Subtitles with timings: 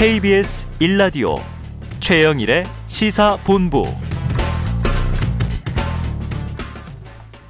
[0.00, 1.38] KBS 1라디오
[2.00, 3.82] 최영일의 시사본부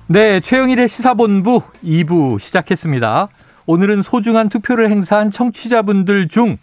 [0.09, 3.29] 네, 최영일의 시사본부 2부 시작했습니다.
[3.67, 6.57] 오늘은 소중한 투표를 행사한 청취자분들 중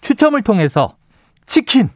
[0.00, 0.96] 추첨을 통해서
[1.44, 1.90] 치킨,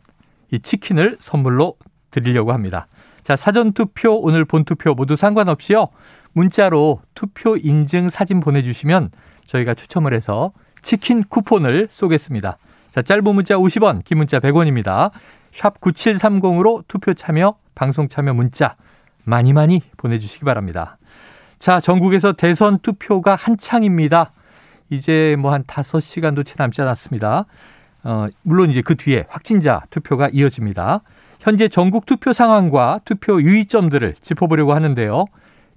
[0.50, 1.76] 이 치킨을 선물로
[2.10, 2.88] 드리려고 합니다.
[3.24, 5.88] 자, 사전투표, 오늘 본투표 모두 상관없이요.
[6.34, 9.12] 문자로 투표 인증 사진 보내주시면
[9.46, 10.50] 저희가 추첨을 해서
[10.82, 12.58] 치킨 쿠폰을 쏘겠습니다.
[12.92, 15.10] 자, 짧은 문자 50원, 긴 문자 100원입니다.
[15.52, 18.76] 샵 9730으로 투표 참여, 방송 참여 문자
[19.24, 20.98] 많이 많이 보내주시기 바랍니다.
[21.58, 24.32] 자, 전국에서 대선 투표가 한창입니다.
[24.88, 27.46] 이제 뭐 한 5시간도 채 남지 않았습니다.
[28.02, 31.02] 어, 물론 이제 그 뒤에 확진자 투표가 이어집니다.
[31.38, 35.26] 현재 전국 투표 상황과 투표 유의점들을 짚어보려고 하는데요.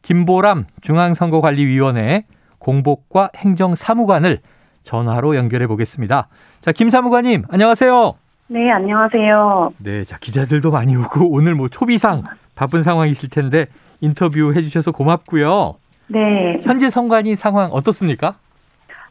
[0.02, 2.25] 김보람 중앙선거관리위원회
[2.59, 4.42] 공복과 행정사무관을
[4.84, 6.28] 전화로 연결해 보겠습니다.
[6.62, 8.14] 자, 김 사무관님, 안녕하세요.
[8.48, 9.73] 네, 안녕하세요.
[9.78, 12.23] 네, 자, 기자들도 많이 오고 오늘 뭐 초비상
[12.56, 13.67] 바쁜 상황이실 텐데
[14.02, 15.76] 인터뷰 해주셔서 고맙고요.
[16.08, 16.59] 네.
[16.64, 18.36] 현재 선관위 상황 어떻습니까?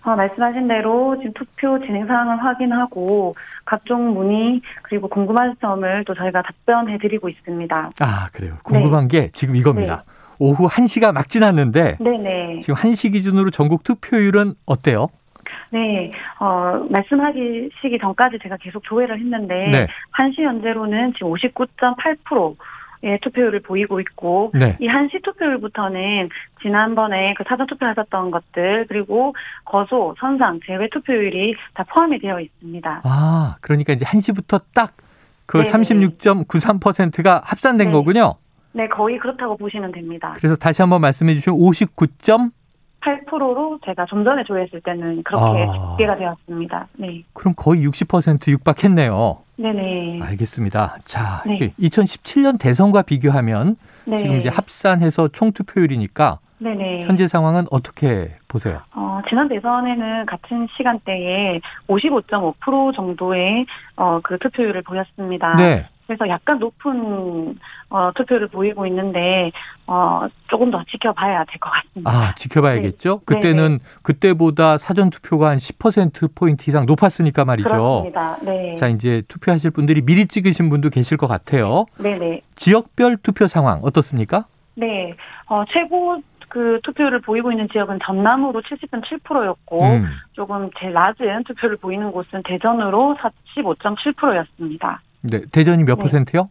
[0.02, 3.34] 아, 말씀하신 대로 지금 투표 진행 상황을 확인하고
[3.64, 7.90] 각종 문의 그리고 궁금한 점을 또 저희가 답변해 드리고 있습니다.
[8.00, 8.56] 아, 그래요.
[8.64, 10.02] 궁금한 게 지금 이겁니다.
[10.38, 12.60] 오후 1시가 막 지났는데 네네.
[12.60, 15.06] 지금 1시 기준으로 전국 투표율은 어때요?
[15.70, 19.86] 네, 어, 말씀하시기 전까지 제가 계속 조회를 했는데 네.
[20.16, 22.56] 1시 현재로는 지금 59.8%.
[23.04, 24.76] 의 투표율을 보이고 있고 네.
[24.80, 26.28] 이 한시 투표율부터는
[26.62, 33.00] 지난번에 그 사전 투표하셨던 것들 그리고 거소, 선상, 제외 투표율이 다 포함이 되어 있습니다.
[33.02, 35.70] 아, 그러니까 이제 1시부터 딱그 네네.
[35.72, 37.92] 36.93%가 합산된 네.
[37.92, 38.34] 거군요.
[38.70, 40.34] 네, 거의 그렇다고 보시면 됩니다.
[40.36, 42.52] 그래서 다시 한번 말씀해 주시면 59점?
[43.02, 45.90] 8%로 제가 좀 전에 조회했을 때는 그렇게 아.
[45.90, 46.88] 집계가 되었습니다.
[46.98, 47.22] 네.
[47.32, 49.38] 그럼 거의 60% 육박했네요.
[49.56, 50.20] 네네.
[50.22, 50.96] 알겠습니다.
[51.04, 51.56] 자, 네.
[51.56, 54.16] 이게 2017년 대선과 비교하면 네.
[54.16, 57.02] 지금 이제 합산해서 총 투표율이니까 네네.
[57.06, 58.80] 현재 상황은 어떻게 보세요?
[58.94, 65.56] 어, 지난 대선에는 같은 시간대에 55.5% 정도의 어, 그 투표율을 보였습니다.
[65.56, 65.86] 네.
[66.06, 67.56] 그래서 약간 높은
[67.90, 69.50] 어, 투표를 보이고 있는데
[69.86, 72.10] 어, 조금 더 지켜봐야 될 것 같습니다.
[72.10, 73.18] 아, 지켜봐야겠죠?
[73.20, 73.24] 네.
[73.24, 77.68] 그때는 그때보다 사전 투표가 한 10% 포인트 이상 높았으니까 말이죠.
[77.68, 78.36] 그렇습니다.
[78.42, 78.74] 네.
[78.76, 81.86] 자, 이제 투표하실 분들이 미리 찍으신 분도 계실 것 같아요.
[81.98, 82.42] 네네.
[82.56, 84.46] 지역별 투표 상황 어떻습니까?
[84.74, 85.14] 네.
[85.46, 90.06] 어, 최고 그 투표율을 보이고 있는 지역은 전남으로 70.7%였고 음.
[90.32, 93.16] 조금 제일 낮은 투표를 보이는 곳은 대전으로
[93.56, 95.00] 45.7%였습니다.
[95.22, 96.02] 네, 대전이 몇 네.
[96.02, 96.48] 퍼센트요?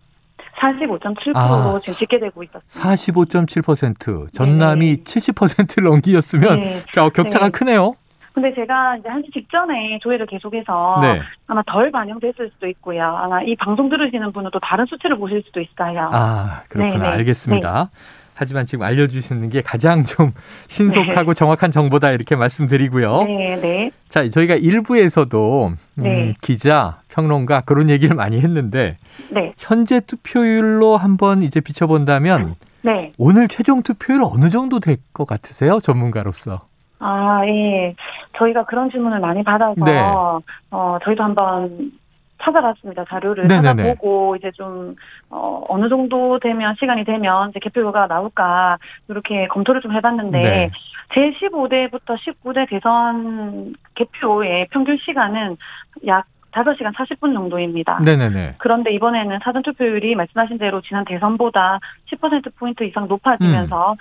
[0.60, 2.90] 45.7%로 아, 지금 집계되고 있었습니다.
[2.90, 4.34] 45.7%.
[4.34, 6.84] 전남이 70%를 넘기셨으면 네.
[6.94, 7.52] 자, 격차가 네.
[7.52, 7.96] 크네요.
[8.34, 11.22] 근데 제가 이제 한시 직전에 조회를 계속해서 네.
[11.48, 13.04] 아마 덜 반영됐을 수도 있고요.
[13.04, 16.10] 아마 이 방송 들으시는 분은 또 다른 수치를 보실 수도 있어요.
[16.14, 17.04] 아, 그렇구나.
[17.04, 17.16] 네, 네.
[17.18, 17.90] 알겠습니다.
[18.42, 20.32] 하지만 지금 알려주시는 게 가장 좀
[20.68, 23.22] 신속하고 정확한 정보다 이렇게 말씀드리고요.
[23.24, 23.92] 네, 네.
[24.10, 26.34] 자, 저희가 일부에서도 음, 네.
[26.42, 28.98] 기자, 평론가 그런 얘기를 많이 했는데
[29.30, 29.54] 네.
[29.60, 33.12] 현재 투표율로 한번 이제 비춰본다면 네.
[33.20, 35.80] 오늘 최종 투표율 어느 정도 될 것 같으세요?
[35.80, 36.62] 전문가로서.
[36.98, 37.94] 아, 예.
[38.40, 40.00] 저희가 그런 질문을 많이 받아서 네.
[40.72, 41.92] 어, 저희도 한번
[42.42, 43.06] 찾아봤습니다.
[43.06, 43.84] 자료를 네네네.
[43.84, 44.96] 찾아보고 이제 좀
[45.30, 50.72] 어, 어느 정도 되면 시간이 되면 이제 개표가 나올까 이렇게 검토를 좀 해봤는데 네.
[51.14, 55.58] 제 15대부터 19대 대선 개표의 평균 시간은
[56.08, 58.00] 약 5시간 40분 정도입니다.
[58.04, 58.56] 네네네.
[58.58, 63.96] 그런데 이번에는 사전투표율이 말씀하신 대로 지난 대선보다 10%포인트 이상 높아지면서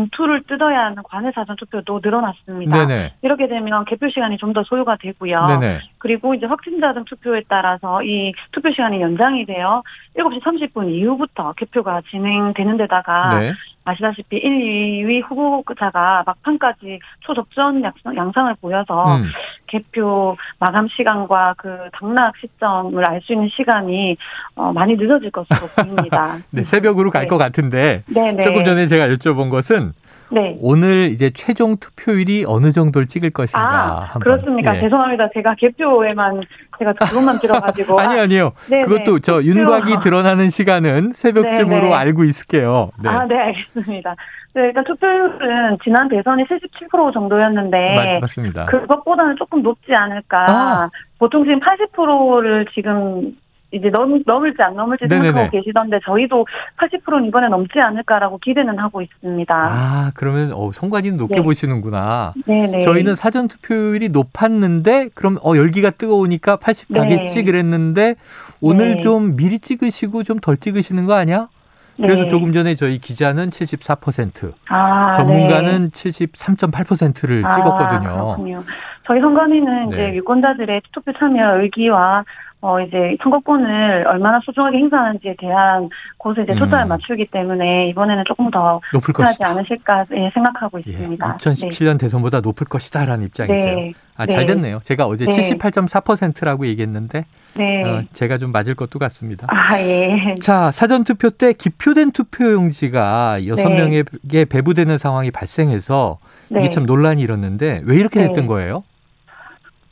[0.00, 2.86] 봉투를 뜯어야 하는 관외 사전 투표도 늘어났습니다.
[2.86, 3.14] 네네.
[3.22, 5.46] 이렇게 되면 개표 시간이 좀 더 소요가 되고요.
[5.48, 5.80] 네네.
[5.98, 9.82] 그리고 이제 확진자 등 투표에 따라서 이 투표 시간이 연장이 되어
[10.16, 13.52] 7시 30분 이후부터 개표가 진행되는 데다가 네.
[13.84, 19.26] 아시다시피 1, 2위 후보자가 막판까지 초접전 양상- 양상을 보여서 음.
[19.66, 24.16] 개표 마감 시간과 그 당락 시점을 알 수 있는 시간이
[24.56, 26.38] 어, 많이 늦어질 것으로 보입니다.
[26.50, 28.42] 네, 새벽으로 갈것 같은데 네, 네.
[28.42, 29.85] 조금 전에 제가 여쭤본 것은
[30.30, 30.56] 네.
[30.60, 34.18] 오늘 이제 최종 투표율이 어느 정도를 찍을 것인가 아.
[34.18, 34.76] 그렇습니까?
[34.76, 34.80] 예.
[34.80, 35.28] 죄송합니다.
[35.34, 36.40] 제가 개표에만
[36.78, 38.52] 제가 그것만 들어가지고 아니요, 아니요.
[38.68, 39.20] 네, 그것도 네.
[39.22, 41.94] 저 윤곽이 드러나는 시간은 새벽쯤으로 네, 네.
[41.94, 42.90] 알고 있을게요.
[43.02, 43.08] 네.
[43.08, 44.16] 아, 네, 알겠습니다.
[44.54, 48.66] 네, 일단 투표율은 지난 대선이 77% 정도였는데 맞, 맞습니다.
[48.66, 50.46] 그것보다는 조금 높지 않을까.
[50.48, 50.90] 아.
[51.18, 53.36] 보통 지금 80%를 지금
[53.72, 55.24] 이제 넘, 넘을지 안 넘을지 네네네.
[55.28, 56.46] 생각하고 계시던데 저희도
[56.78, 59.54] 80%는 이번에 넘지 않을까라고 기대는 하고 있습니다.
[59.54, 61.42] 아, 그러면 어, 선관위는 높게 네.
[61.42, 62.32] 보시는구나.
[62.46, 62.82] 네네.
[62.82, 67.00] 저희는 사전 투표율이 높았는데 그럼 어 열기가 뜨거우니까 80 네.
[67.00, 68.14] 가겠지 그랬는데
[68.60, 69.02] 오늘 네.
[69.02, 71.48] 좀 미리 찍으시고 좀 덜 찍으시는 거 아니야?
[71.96, 72.26] 그래서 네.
[72.28, 75.16] 조금 전에 저희 기자는 74%, 아, 네.
[75.16, 78.00] 전문가는 73.8%를 아, 찍었거든요.
[78.36, 78.64] 그렇군요.
[79.06, 79.94] 저희 선관위는 네.
[79.94, 82.24] 이제 유권자들의 투표 참여 의기와
[82.62, 86.88] 어 이제 선거권을 얼마나 소중하게 행사하는지에 대한 곳에 이제 초점을 음.
[86.88, 89.48] 맞추기 때문에 이번에는 조금 더 높을 하지 것이다.
[89.50, 91.36] 않으실까 예, 생각하고 예, 있습니다.
[91.36, 93.76] 2017년 대선보다 높을 것이다라는 입장이세요.
[93.76, 93.92] 네.
[94.16, 94.54] 아, 잘 네.
[94.54, 94.80] 됐네요.
[94.84, 95.32] 제가 어제 네.
[95.58, 97.84] 78.4%라고 얘기했는데 네.
[97.84, 99.46] 어, 제가 좀 맞을 것도 같습니다.
[99.50, 100.34] 아 예.
[100.40, 103.76] 자, 사전 투표 때 기표된 투표용지가 여섯 네.
[103.76, 106.18] 명에게 배부되는 상황이 발생해서
[106.48, 106.60] 네.
[106.60, 108.28] 이게 참 논란이 일었는데 왜 이렇게 네.
[108.28, 108.82] 됐던 거예요?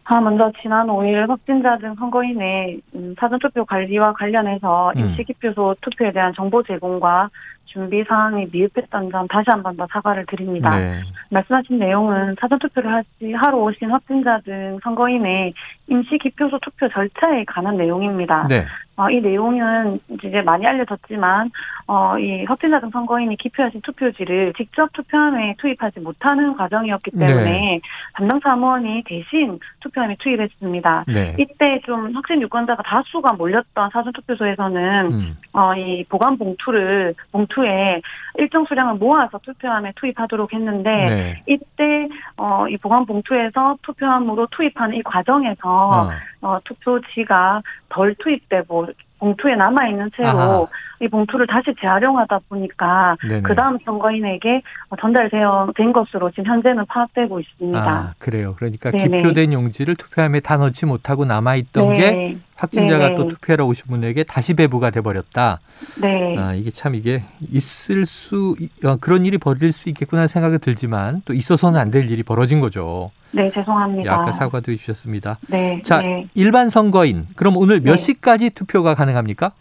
[0.06, 5.00] 아, 먼저 지난 5일 확진자 등 선거인의 음, 사전투표 관리와 관련해서 음.
[5.00, 7.30] 임시기표소 투표에 대한 정보 제공과
[7.64, 10.76] 준비 사항이 미흡했던 점 다시 한 번 더 사과를 드립니다.
[10.78, 11.00] 네.
[11.30, 15.54] 말씀하신 내용은 사전투표를 하시, 하러 오신 확진자 등 선거인의
[15.88, 18.46] 임시기표소 투표 절차에 관한 내용입니다.
[18.48, 18.64] 네.
[18.96, 21.50] 어, 이 내용은 이제 많이 알려졌지만
[21.88, 27.80] 어, 이 확진자 등 선거인이 기표하신 투표지를 직접 투표함에 투입하지 못하는 과정이었기 때문에 네.
[28.12, 31.04] 담당 사무원이 대신 투표함에 투입했습니다.
[31.08, 31.34] 네.
[31.40, 35.36] 이때 좀 확진 유권자가 다수가 몰렸던 사전투표소에서는 음.
[35.52, 38.00] 어, 이 보관 봉투를 봉투 에
[38.36, 41.42] 일정 수량을 모아서 투표함에 투입하도록 했는데 네.
[41.46, 46.10] 이때 어, 이 보관 봉투에서 투표함으로 투입하는 이 과정에서 어.
[46.40, 50.66] 어, 투표지가 덜 투입되고 봉투에 남아 있는 채로 아하.
[51.00, 53.16] 이 봉투를 다시 재활용하다 보니까.
[53.42, 57.90] 그 다음 선거인에게 어, 전달된 것으로 지금 현재는 파악되고 있습니다.
[57.90, 58.54] 아, 그래요.
[58.56, 59.18] 그러니까 네네.
[59.18, 63.16] 기표된 용지를 투표함에 다 넣지 못하고 남아 있던 게 네, 확진자가 네네.
[63.16, 65.60] 또 투표하러 오신 분에게 다시 배부가 돼 버렸다.
[66.00, 68.54] 네, 아, 이게 참 이게 있을 수
[68.84, 73.10] 어, 그런 일이 벌어질 수 있겠구나 생각이 들지만 또 있어서는 안 될 일이 벌어진 거죠.
[73.32, 74.04] 네, 죄송합니다.
[74.04, 75.38] 예, 아까 사과도 해 주셨습니다.
[75.48, 76.26] 네, 자, 네.
[76.34, 77.96] 일반 선거인 그럼 오늘 몇 네.
[77.96, 79.52] 시까지 투표가 가능합니까?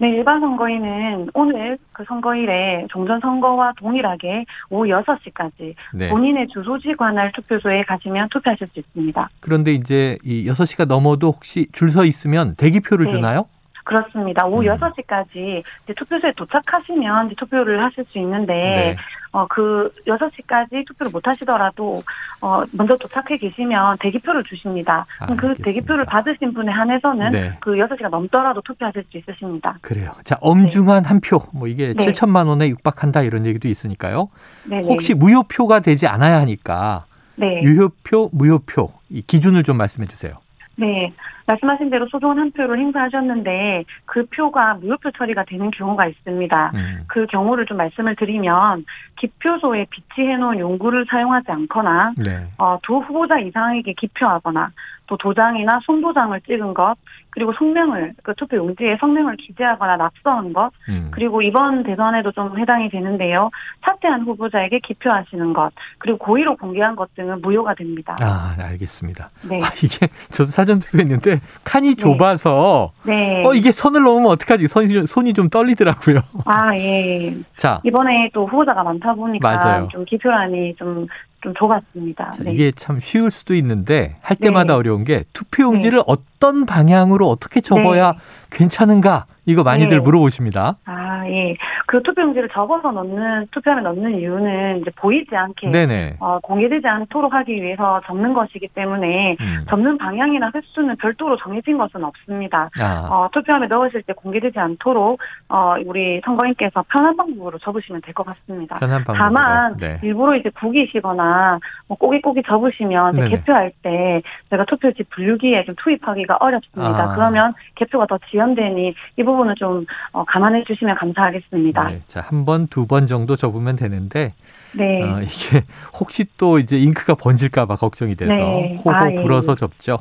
[0.00, 6.08] 네, 일반 선거인은 오늘 그 선거일에 종전 선거와 동일하게 오후 6시까지 네.
[6.08, 9.28] 본인의 주소지 관할 투표소에 가시면 투표하실 수 있습니다.
[9.40, 13.10] 그런데 이제 이 6시가 넘어도 혹시 줄 서 있으면 대기표를 네.
[13.10, 13.44] 주나요?
[13.84, 14.46] 그렇습니다.
[14.46, 14.76] 오후 음.
[14.76, 18.96] 6시까지 이제 투표소에 도착하시면 이제 투표를 하실 수 있는데, 네.
[19.32, 22.02] 어, 그 6시까지 투표를 못 하시더라도,
[22.42, 25.06] 어, 먼저 도착해 계시면 대기표를 주십니다.
[25.18, 25.54] 그럼 그.
[25.62, 27.56] 대기표를 받으신 분에 한해서는 네.
[27.60, 29.78] 그 6시가 넘더라도 투표하실 수 있으십니다.
[29.80, 30.12] 그래요.
[30.24, 31.38] 자, 엄중한 한 표.
[31.52, 32.04] 뭐 이게 네.
[32.04, 34.28] 7천만 원에 육박한다 이런 얘기도 있으니까요.
[34.64, 34.86] 네네.
[34.86, 37.04] 혹시 무효표가 되지 않아야 하니까
[37.36, 37.62] 네.
[37.62, 40.34] 유효표, 무효표 이 기준을 좀 말씀해 주세요.
[40.76, 41.12] 네.
[41.50, 46.72] 말씀하신 대로 소중한 한 표를 행사하셨는데 그 표가 무효표 처리가 되는 경우가 있습니다.
[46.74, 47.04] 음.
[47.08, 48.84] 그 경우를 좀 말씀을 드리면
[49.16, 52.46] 기표소에 비치해 놓은 용구를 사용하지 않거나 네.
[52.58, 54.70] 어, 두 후보자 이상에게 기표하거나
[55.10, 56.94] 또 도장이나 손도장을 찍은 것
[57.30, 61.10] 그리고 성명을 그 투표 용지에 성명을 기재하거나 납서한 것 음.
[61.10, 63.50] 그리고 이번 대선에도 좀 해당이 되는데요
[63.82, 68.16] 사퇴한 후보자에게 기표하시는 것 그리고 고의로 공개한 것 등은 무효가 됩니다.
[68.20, 69.30] 아, 네, 알겠습니다.
[69.42, 73.42] 네, 아, 이게 저도 사전 투표했는데 칸이 좁아서 네.
[73.44, 74.68] 어 이게 손을 넘으면 어떡하지?
[74.68, 76.20] 손이, 손이 좀 떨리더라고요.
[76.44, 77.34] 아 예.
[77.56, 79.88] 자, 이번에 또 후보자가 많다 보니까 맞아요.
[79.90, 82.30] 좀 기표란이 좀좀 좁았습니다.
[82.32, 82.52] 자, 네.
[82.52, 84.78] 이게 참 쉬울 수도 있는데 할 때마다 네.
[84.78, 88.18] 어려운 게 투표용지를 어떤 방향으로 어떻게 접어야 네.
[88.50, 89.98] 괜찮은가 이거 많이들 네.
[89.98, 90.76] 물어보십니다.
[90.84, 90.99] 아,
[91.30, 91.56] 예.
[91.86, 96.16] 그 투표용지를 접어서 넣는, 투표함에 넣는 이유는 이제 보이지 않게, 네네.
[96.20, 99.64] 어, 공개되지 않도록 하기 위해서 접는 것이기 때문에 음.
[99.68, 102.68] 접는 방향이나 횟수는 별도로 정해진 것은 없습니다.
[102.80, 108.26] 아, 어, 투표함에 넣으실 때 공개되지 않도록, 어, 우리 선거인께서 편한 방법으로 접으시면 될 것
[108.26, 108.76] 같습니다.
[108.76, 109.18] 편한 방법으로.
[109.18, 109.98] 다만, 네.
[110.02, 113.14] 일부러 이제 구기시거나, 뭐 꼬깃꼬깃 접으시면.
[113.30, 117.04] 개표할 때 제가 투표지 분류기에 좀 투입하기가 어렵습니다.
[117.04, 117.14] 아.
[117.14, 121.88] 그러면 개표가 더 지연되니 이 부분은 좀 어, 감안해 주시면 감사 하겠습니다.
[121.90, 122.00] 네.
[122.08, 124.32] 자, 한 번, 두 번 정도 접으면 되는데,
[124.76, 125.02] 네.
[125.02, 125.62] 어, 이게
[125.98, 128.76] 혹시 또 이제 잉크가 번질까 봐 걱정이 돼서 네.
[128.84, 129.14] 호호 아, 예.
[129.16, 129.98] 불어서 접죠.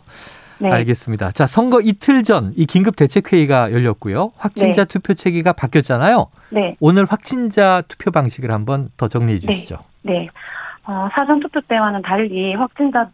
[0.61, 0.69] 네.
[0.71, 1.31] 알겠습니다.
[1.31, 4.33] 자, 선거 이틀 전 이 긴급 대책회의가 열렸고요.
[4.38, 6.27] 확진자 투표 체계가 바뀌었잖아요.
[6.49, 6.75] 네.
[6.81, 9.77] 오늘 확진자 투표 방식을 한번 더 정리해 주시죠.
[10.03, 10.27] 네.
[10.85, 13.09] 어, 사전 투표 때와는 달리 확진자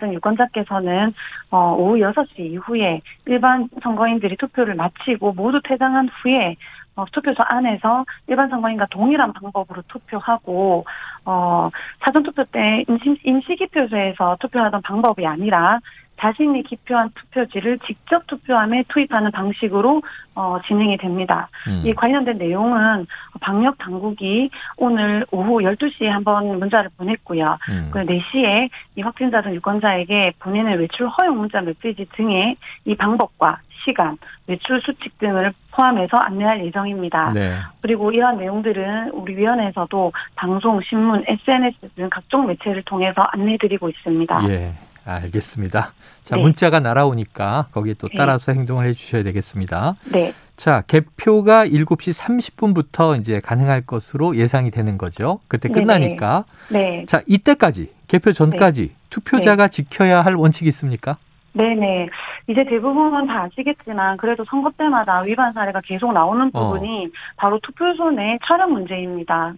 [0.00, 1.12] 등 유권자께서는
[1.50, 6.56] 어, 오후 6시 이후에 일반 선거인들이 투표를 마치고 모두 퇴장한 후에
[6.98, 10.84] 어, 투표소 안에서 일반 선거인과 동일한 방법으로 투표하고
[11.24, 15.78] 어, 사전 투표 때 임시, 임시기표소에서 투표하던 방법이 아니라
[16.18, 20.02] 자신이 기표한 투표지를 직접 투표함에 투입하는 방식으로
[20.34, 21.48] 어, 진행이 됩니다.
[21.66, 21.82] 음.
[21.84, 23.06] 이 관련된 내용은
[23.40, 27.58] 방역 당국이 오늘 오후 12시에 한번 문자를 보냈고요.
[27.70, 27.90] 음.
[27.92, 34.16] 그 4시에 이 확진자 등 유권자에게 보내는 외출 허용 문자 메시지 등의 이 방법과 시간,
[34.46, 37.30] 외출 수칙 등을 포함해서 안내할 예정입니다.
[37.32, 37.56] 네.
[37.80, 44.44] 그리고 이러한 내용들은 우리 위원회에서도 방송, 신문, SNS 등 각종 매체를 통해서 안내드리고 있습니다.
[44.48, 44.72] 예.
[45.14, 45.92] 알겠습니다.
[46.24, 46.42] 자, 네.
[46.42, 48.14] 문자가 날아오니까 거기에 또 네.
[48.16, 49.96] 따라서 행동을 해 주셔야 되겠습니다.
[50.12, 55.40] 네, 자, 개표가 7시 30분부터 이제 가능할 것으로 예상이 되는 거죠.
[55.48, 55.80] 그때 네네.
[55.80, 56.44] 끝나니까.
[56.70, 61.16] 네, 자, 이때까지 개표 전까지 투표자가 지켜야 할 원칙이 있습니까?
[61.52, 62.08] 네네.
[62.46, 66.72] 이제 대부분은 다 아시겠지만 그래도 선거 때마다 위반 사례가 계속 나오는 어.
[66.72, 69.54] 부분이 바로 투표소 내 촬영 문제입니다.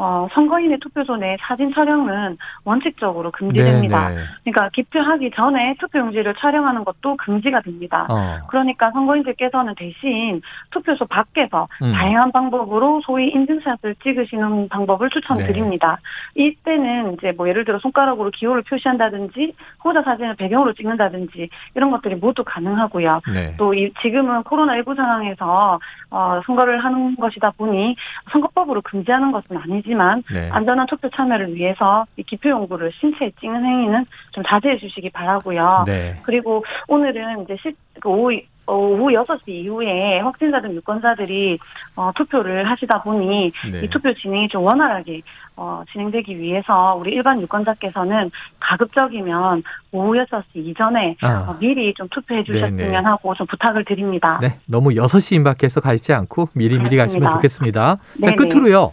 [0.00, 4.08] 어, 선거인의 투표소 내 사진 촬영은 원칙적으로 금지됩니다.
[4.10, 4.22] 네, 네.
[4.44, 8.06] 그러니까 기표하기 전에 투표용지를 촬영하는 것도 금지가 됩니다.
[8.08, 8.46] 어.
[8.48, 10.40] 그러니까 선거인들께서는 대신
[10.70, 11.92] 투표소 밖에서 음.
[11.92, 15.98] 다양한 방법으로 소위 인증샷을 찍으시는 방법을 추천드립니다.
[16.34, 16.44] 네.
[16.44, 19.54] 이때는 이제 뭐 예를 들어 손가락으로 기호를 표시한다든지
[19.84, 23.20] 호자 사진을 배경으로 찍는다든지 이런 것들이 모두 가능하고요.
[23.32, 23.56] 네.
[23.56, 25.78] 또 이 지금은 코로나19 상황에서
[26.10, 27.96] 어 선거를 하는 것이다 보니
[28.30, 30.48] 선거법으로 금지하는 것은 아니지 만 네.
[30.50, 35.84] 안전한 투표 참여를 위해서 이 기표 용구를 신체에 찍는 행위는 좀 자제해 주시기 바라고요.
[35.86, 36.18] 네.
[36.22, 41.58] 그리고 오늘은 이제 시, 그 오후, 어, 오후 6시 이후에 확진자 등 유권자들이
[41.96, 43.80] 어, 투표를 하시다 보니 네.
[43.82, 45.22] 이 투표 진행이 좀 원활하게
[45.56, 48.30] 어, 진행되기 위해서 우리 일반 유권자께서는
[48.60, 51.56] 가급적이면 오후 6시 이전에 어, 아.
[51.58, 52.96] 미리 좀 투표해 주셨으면 네네.
[52.96, 54.38] 하고 좀 부탁을 드립니다.
[54.40, 54.58] 네.
[54.66, 57.34] 너무 6시 임박해서 가시지 않고 미리 미리 가시면 그렇습니다.
[57.34, 57.96] 좋겠습니다.
[57.96, 58.36] 자, 네네.
[58.36, 58.92] 끝으로요.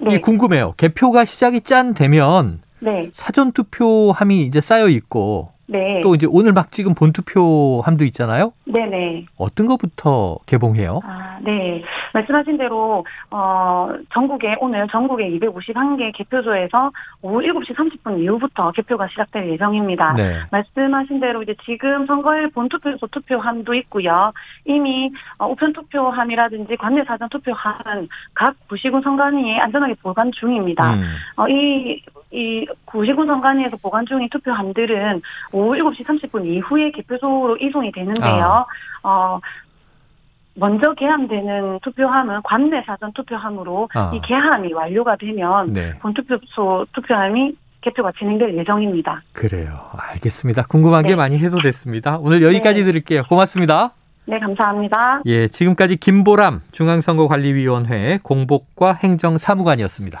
[0.00, 0.14] 네.
[0.14, 0.74] 이 궁금해요.
[0.76, 3.10] 개표가 시작이 짠 되면 네.
[3.12, 6.00] 사전 투표함이 이제 쌓여 있고 네.
[6.02, 8.52] 또 이제 오늘 막 찍은 본 투표함도 있잖아요.
[8.64, 9.26] 네네.
[9.36, 11.00] 어떤 것부터 개봉해요?
[11.04, 11.82] 아, 네.
[12.14, 20.14] 말씀하신 대로, 어, 전국에, 오늘 전국에 251개 개표소에서 오후 7시 30분 이후부터 개표가 시작될 예정입니다.
[20.14, 20.40] 네.
[20.50, 24.32] 말씀하신 대로 이제 지금 선거일 본투표소 투표함도 있고요.
[24.64, 30.94] 이미 어, 우편 투표함이라든지 관내 사전 투표함은 각 구시군 선관위에 안전하게 보관 중입니다.
[30.94, 31.02] 음.
[31.36, 38.66] 어, 이, 이 구시군 선관위에서 보관 중인 투표함들은 오후 7시 30분 이후에 개표소로 이송이 되는데요.
[39.02, 39.40] 어,
[40.54, 44.10] 먼저 개함되는 투표함은 관내 사전 투표함으로 아.
[44.14, 45.96] 이 개함이 완료가 되면 네.
[46.00, 49.22] 본투표소 투표함이 개표가 진행될 예정입니다.
[49.32, 49.78] 그래요.
[49.96, 50.64] 알겠습니다.
[50.64, 51.16] 궁금한 게 네.
[51.16, 52.18] 많이 해소됐습니다.
[52.18, 52.86] 오늘 여기까지 네.
[52.86, 53.22] 드릴게요.
[53.28, 53.92] 고맙습니다.
[54.26, 55.22] 네, 감사합니다.
[55.24, 60.20] 예, 지금까지 김보람 중앙선거관리위원회 공복과 행정사무관이었습니다.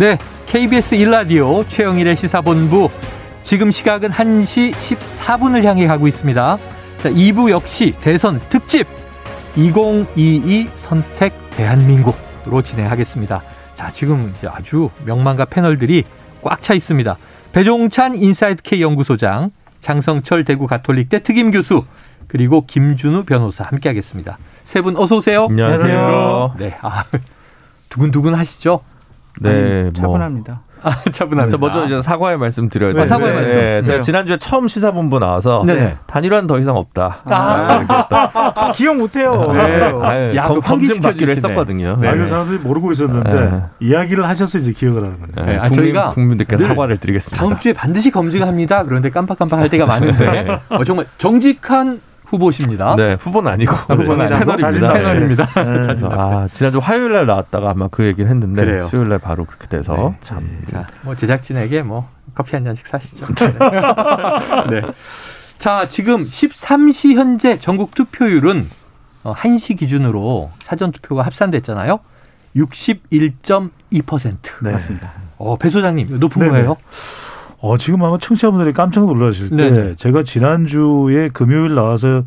[0.00, 0.16] 네,
[0.46, 2.88] KBS 1라디오 최영일의 시사본부.
[3.42, 6.58] 지금 시각은 1시 14분을 향해 가고 있습니다.
[6.96, 8.86] 자, 2부 역시 대선 특집
[9.56, 13.42] 2022 선택 대한민국으로 진행하겠습니다.
[13.74, 16.04] 자, 지금 이제 아주 명망가 패널들이
[16.40, 17.18] 꽉 차 있습니다.
[17.52, 19.50] 배종찬 인사이트 K 연구소장,
[19.82, 21.84] 장성철 대구 가톨릭대 특임 교수,
[22.26, 24.38] 그리고 김준우 변호사 함께 하겠습니다.
[24.64, 25.48] 세 분 어서 오세요.
[25.50, 26.54] 안녕하세요.
[26.58, 26.78] 네.
[26.80, 27.04] 아,
[27.90, 28.80] 두근두근 하시죠?
[29.40, 29.92] 네, 뭐.
[29.92, 30.62] 차분합니다.
[30.82, 31.50] 아, 차분합니다.
[31.50, 33.54] 저 먼저 이제 사과의 말씀 드려야 네, 되는데 사과의 말씀.
[33.54, 34.00] 네, 제가?
[34.02, 35.96] 지난주에 처음 시사본부 나와서 네네.
[36.06, 37.18] 단일화는 더 이상 없다.
[37.26, 38.72] 아.
[38.74, 39.52] 기억 못해요.
[39.52, 40.36] 네.
[40.36, 41.32] 야, 검- 그 검증 받기로.
[41.32, 41.98] 했었거든요.
[42.00, 42.08] 네.
[42.08, 43.62] 아, 이 사람들이 모르고 있었는데 네.
[43.80, 45.46] 이야기를 하셔서 이제 기억을 하는 거예요.
[45.50, 47.38] 네, 아, 국민, 저희가 국민들께 늘 사과를 드리겠습니다.
[47.44, 48.84] 다음 주에 반드시 검증합니다.
[48.84, 52.94] 그런데 깜빡깜빡 할 때가 많은데 어, 정말 정직한 후보십니다.
[52.96, 54.92] 네, 후보는 아니고 후보는 아니고 패널입니다.
[54.92, 55.46] 패널입니다.
[55.46, 55.64] 네.
[55.64, 58.86] 그래서 아, 지난주 화요일 날 나왔다가 아마 그 얘기를 했는데 그래요.
[58.88, 60.16] 수요일 날 바로 그렇게 돼서 네.
[60.20, 63.26] 참 자, 뭐 제작진에게 뭐 커피 한 잔씩 사시죠.
[64.70, 64.82] 네.
[65.58, 68.70] 자, 지금 13시 현재 전국 투표율은
[69.24, 71.98] 어, 1시 기준으로 사전 투표가 합산됐잖아요.
[72.56, 74.36] 61.2%.
[74.62, 74.76] 네.
[75.36, 76.50] 어, 배 소장님, 높은 네네.
[76.52, 76.76] 거예요?
[77.60, 79.94] 어, 지금 아마 청취자분들이 깜짝 놀라실 때 네네.
[79.96, 82.22] 제가 지난주에 금요일 나와서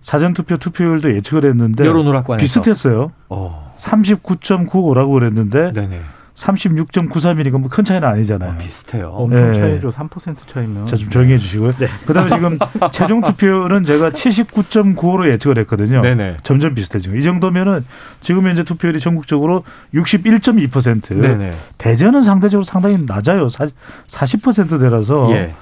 [0.00, 3.12] 사전 투표 투표율도 예측을 했는데 여론오락관에서 비슷했어요.
[3.28, 3.74] 어.
[3.78, 6.00] 39.95라고 그랬는데 네네.
[6.36, 8.52] 36.93이니까 뭐 큰 차이는 아니잖아요.
[8.52, 9.02] 어, 비슷해요.
[9.30, 9.36] 네.
[9.38, 9.90] 엄청 차이죠.
[9.92, 10.86] 3% 차이면.
[10.86, 11.72] 자, 좀 조용히 해주시고요.
[12.06, 12.58] 그다음에 지금
[12.92, 16.00] 최종 투표는 제가 79.95로 예측을 했거든요.
[16.00, 16.38] 네네.
[16.42, 17.84] 점점 비슷해지고 이 정도면은
[18.20, 21.20] 지금 현재 투표율이 전국적으로 61.2%.
[21.20, 21.52] 네네.
[21.78, 23.46] 대전은 상대적으로 상당히 낮아요.
[23.46, 25.54] 40%대라서 예.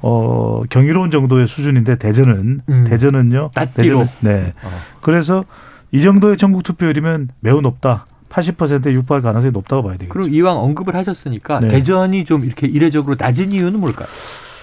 [0.00, 2.84] 어, 경이로운 정도의 수준인데 대전은 음.
[2.88, 3.50] 대전은요.
[3.54, 4.00] 낮기로.
[4.04, 4.52] 대전은- 네.
[4.62, 4.68] 어.
[5.00, 5.44] 그래서
[5.92, 8.06] 이 정도의 전국 투표율이면 매우 높다.
[8.34, 10.12] 80%에 육박할 가능성이 높다고 봐야 되겠죠.
[10.12, 11.68] 그럼 이왕 언급을 하셨으니까 네.
[11.68, 14.08] 대전이 좀 이렇게 이례적으로 낮은 이유는 뭘까요?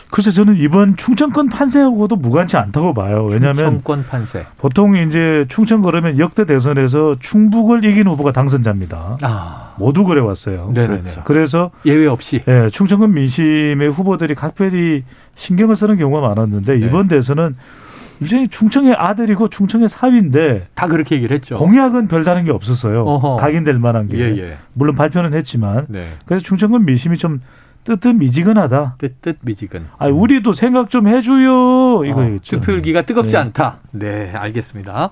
[0.10, 3.26] 글쎄 저는 이번 충청권 판세하고도 무관치 않다고 봐요.
[3.32, 4.46] 왜냐하면 정권 판세.
[4.58, 9.20] 보통 이제 충청 그러면 역대 대선에서 충북을 이긴 후보가 당선자입니다.
[9.22, 9.74] 아.
[9.78, 10.72] 모두 그래 왔어요.
[10.74, 11.02] 네네네.
[11.02, 11.22] 그렇죠.
[11.24, 12.44] 그래서 예외 없이.
[12.46, 16.86] 예, 충청권 민심의 후보들이 각별히 신경을 쓰는 경우가 많았는데 네.
[16.86, 17.56] 이번 대선은
[18.22, 21.56] 일종의 충청의 아들이고 충청의 사위인데 다 그렇게 얘기를 했죠.
[21.56, 23.04] 공약은 별다른 게 없었어요.
[23.04, 23.38] 어허.
[23.38, 24.18] 각인될 만한 게.
[24.20, 24.58] 예, 예.
[24.74, 26.08] 물론 발표는 했지만 네.
[26.26, 27.42] 그래서 충청권 민심이 좀
[27.84, 28.96] 뜨뜻 미지근하다.
[29.00, 29.86] 뜻뜻 미지근.
[29.98, 32.06] 아, 우리도 생각 좀 해줘요.
[32.06, 32.58] 이거겠죠.
[32.58, 33.38] 어, 투표율기가 뜨겁지 네.
[33.38, 33.78] 않다.
[33.92, 35.10] 네, 알겠습니다.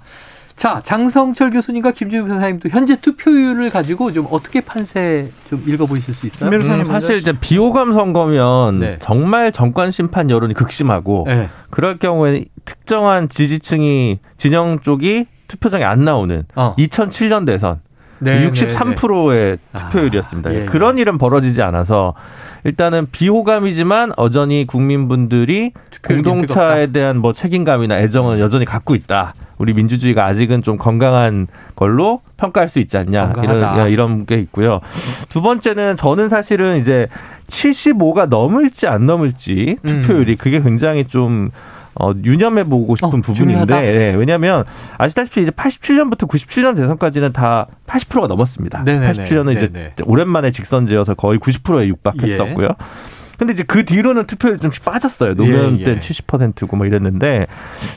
[0.59, 6.49] 자, 장성철 교수님과 김준우 변호사님도 현재 투표율을 가지고 좀 어떻게 판세 좀 읽어보실 수 있어요?
[6.49, 8.97] 음, 사실 이제 비호감 선거면 네.
[8.99, 11.47] 정말 정권 심판 여론이 극심하고 네.
[11.69, 16.75] 그럴 경우에 특정한 지지층이 진영 쪽이 투표장에 안 나오는 어.
[16.77, 17.79] 2007년 대선
[18.19, 20.53] 네, 63%의 아, 투표율이었습니다.
[20.53, 20.65] 예, 예.
[20.65, 22.13] 그런 일은 벌어지지 않아서
[22.63, 25.71] 일단은 비호감이지만 여전히 국민분들이
[26.05, 29.33] 공동차에 대한 뭐 책임감이나 애정은 여전히 갖고 있다.
[29.57, 33.73] 우리 민주주의가 아직은 좀 건강한 걸로 평가할 수 있지 않냐 건강하다.
[33.73, 34.79] 이런 이런 게 있고요.
[35.29, 37.07] 두 번째는 저는 사실은 이제
[37.47, 40.01] 75가 넘을지 안 넘을지 음.
[40.01, 41.49] 투표율이 그게 굉장히 좀
[41.99, 43.75] 어, 유념해 보고 싶은 어, 부분인데.
[43.75, 44.63] 예, 왜냐하면
[44.97, 48.83] 아시다시피 이제 87년부터 97년 대선까지는 다 80%가 넘었습니다.
[48.83, 49.11] 네네네.
[49.11, 49.93] 87년은 이제 네네.
[50.05, 52.69] 오랜만에 직선제여서 거의 90%에 육박했었고요.
[53.37, 55.33] 근데 이제 그 뒤로는 투표율이 좀 빠졌어요.
[55.35, 55.99] 노무현 예, 때 예.
[55.99, 57.47] 70%고 뭐 이랬는데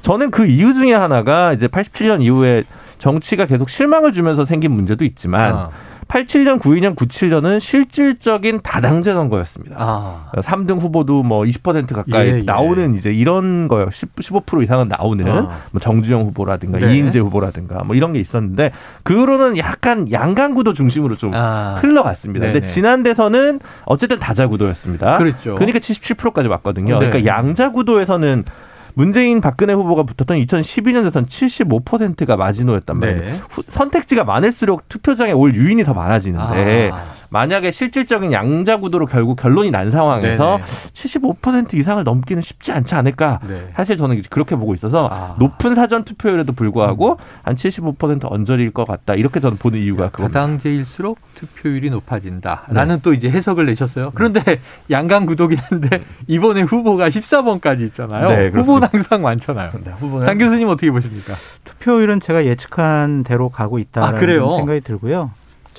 [0.00, 2.64] 저는 그 이유 중에 하나가 이제 87년 이후에
[2.98, 5.70] 정치가 계속 실망을 주면서 생긴 문제도 있지만 아,
[6.09, 9.77] 87년, 92년, 97년은 실질적인 다당제 선거였습니다.
[9.79, 10.31] 아.
[10.37, 12.43] 3등 후보도 뭐 20% 가까이 예, 예.
[12.43, 13.88] 나오는 이제 이런 거요.
[13.91, 15.61] 10, 15% 이상은 나오는 아.
[15.71, 16.95] 뭐 정주영 후보라든가 네.
[16.95, 21.77] 이인재 후보라든가 뭐 이런 게 있었는데 그 후로는 약간 양강구도 중심으로 좀 아.
[21.81, 22.47] 흘러갔습니다.
[22.47, 22.67] 근데 네네.
[22.67, 25.15] 지난 대선은 어쨌든 다자구도였습니다.
[25.15, 25.55] 그랬죠.
[25.55, 26.99] 그러니까 77%까지 왔거든요.
[26.99, 27.09] 네.
[27.09, 28.45] 그러니까 양자구도에서는
[28.94, 33.18] 문재인 박근혜 후보가 붙었던 2012년 대선 75%가 마지노였단 말이에요.
[33.20, 33.40] 네.
[33.50, 37.02] 후- 선택지가 많을수록 투표장에 올 유인이 더 많아지는데 아.
[37.33, 40.64] 만약에 실질적인 양자 구도로 결국 결론이 난 상황에서 네네.
[40.92, 43.40] 75% 이상을 넘기는 쉽지 않지 않을까.
[43.49, 43.71] 네.
[43.75, 45.35] 사실 저는 그렇게 보고 있어서 아.
[45.38, 49.14] 높은 사전 투표율에도 불구하고 한75% 언저리일 것 같다.
[49.14, 50.40] 이렇게 저는 보는 이유가 그겁니다.
[50.40, 54.11] 다당제일수록 투표율이 높아진다라는 또 이제 해석을 내셨어요.
[54.14, 58.29] 그런데 양강 구도긴 한데 이번에 후보가 14번까지 있잖아요.
[58.29, 58.88] 네, 후보는.
[58.92, 59.71] 항상 많잖아요.
[59.83, 61.33] 네, 후보는 장 교수님 어떻게 보십니까?
[61.64, 64.55] 투표율은 제가 예측한 대로 가고 아, 있다는 그래요?
[64.57, 65.31] 생각이 들고요.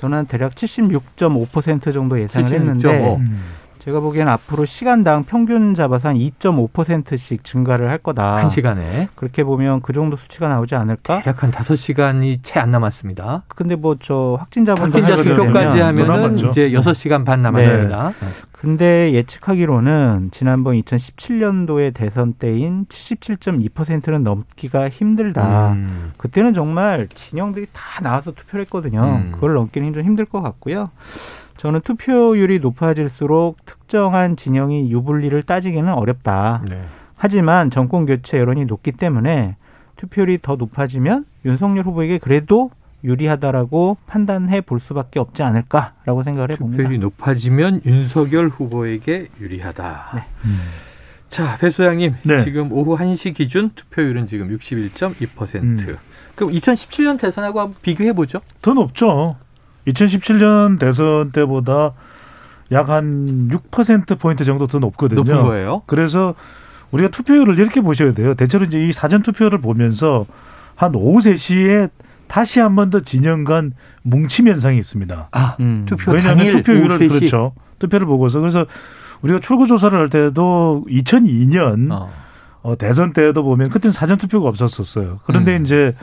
[0.04, 2.54] 저는 대략 76.5% 정도 예상을 76.5.
[2.54, 3.40] 했는데 음.
[3.84, 8.36] 제가 보기엔 앞으로 시간당 평균 잡아서 한 2.5%씩 증가를 할 거다.
[8.36, 11.20] 한 시간에 그렇게 보면 그 정도 수치가 나오지 않을까?
[11.20, 13.42] 대략 한 5시간이 채 안 남았습니다.
[13.48, 16.38] 근데 뭐 저 확진자분들 확진자 투표까지 하면은.
[16.38, 18.12] 이제 6시간 반 남았습니다.
[18.52, 25.72] 근데 예측하기로는 지난번 2017년도의 대선 때인 77.2%는 넘기가 힘들다.
[25.72, 26.12] 음.
[26.16, 29.20] 그때는 정말 진영들이 다 나와서 투표를 했거든요.
[29.26, 29.32] 음.
[29.32, 30.90] 그걸 넘기는 좀 힘들 것 같고요.
[31.64, 36.62] 저는 투표율이 높아질수록 특정한 진영이 유불리를 따지기는 어렵다.
[36.68, 36.84] 네.
[37.16, 39.56] 하지만 정권 교체 여론이 높기 때문에
[39.96, 42.70] 투표율이 더 높아지면 윤석열 후보에게 그래도
[43.02, 46.82] 유리하다라고 판단해 볼 수밖에 없지 않을까라고 생각을 해봅니다.
[46.82, 50.10] 투표율이 높아지면 윤석열 후보에게 유리하다.
[50.16, 50.22] 네.
[51.30, 52.14] 자, 배 소장님.
[52.24, 52.44] 네.
[52.44, 55.62] 지금 오후 1시 기준 투표율은 지금 61.2%.
[55.62, 55.96] 음.
[56.34, 58.40] 그럼 2017년 대선하고 한번 비교해 보죠.
[58.60, 59.36] 더 높죠.
[59.86, 61.92] 2017년 대선 때보다
[62.72, 65.20] 약 한 6%포인트 정도 더 높거든요.
[65.22, 65.82] 높은 거예요.
[65.86, 66.34] 그래서
[66.90, 68.34] 우리가 투표율을 이렇게 보셔야 돼요.
[68.34, 70.24] 대체로 이제 이 사전 투표를 보면서
[70.76, 71.90] 한 오후 3시에
[72.26, 75.28] 다시 한 번 더 진영 간 뭉침 현상이 있습니다.
[75.30, 75.84] 아, 음.
[75.86, 77.08] 투표 왜냐하면 당일 투표율을 오후 3시.
[77.18, 77.52] 그렇죠.
[77.78, 78.64] 투표를 보고서 그래서
[79.22, 82.10] 우리가 출구 조사를 할 때도 2002년 어.
[82.62, 85.20] 어, 대선 때도 보면 그때는 사전 투표가 없었었어요.
[85.24, 85.64] 그런데 음.
[85.64, 85.94] 이제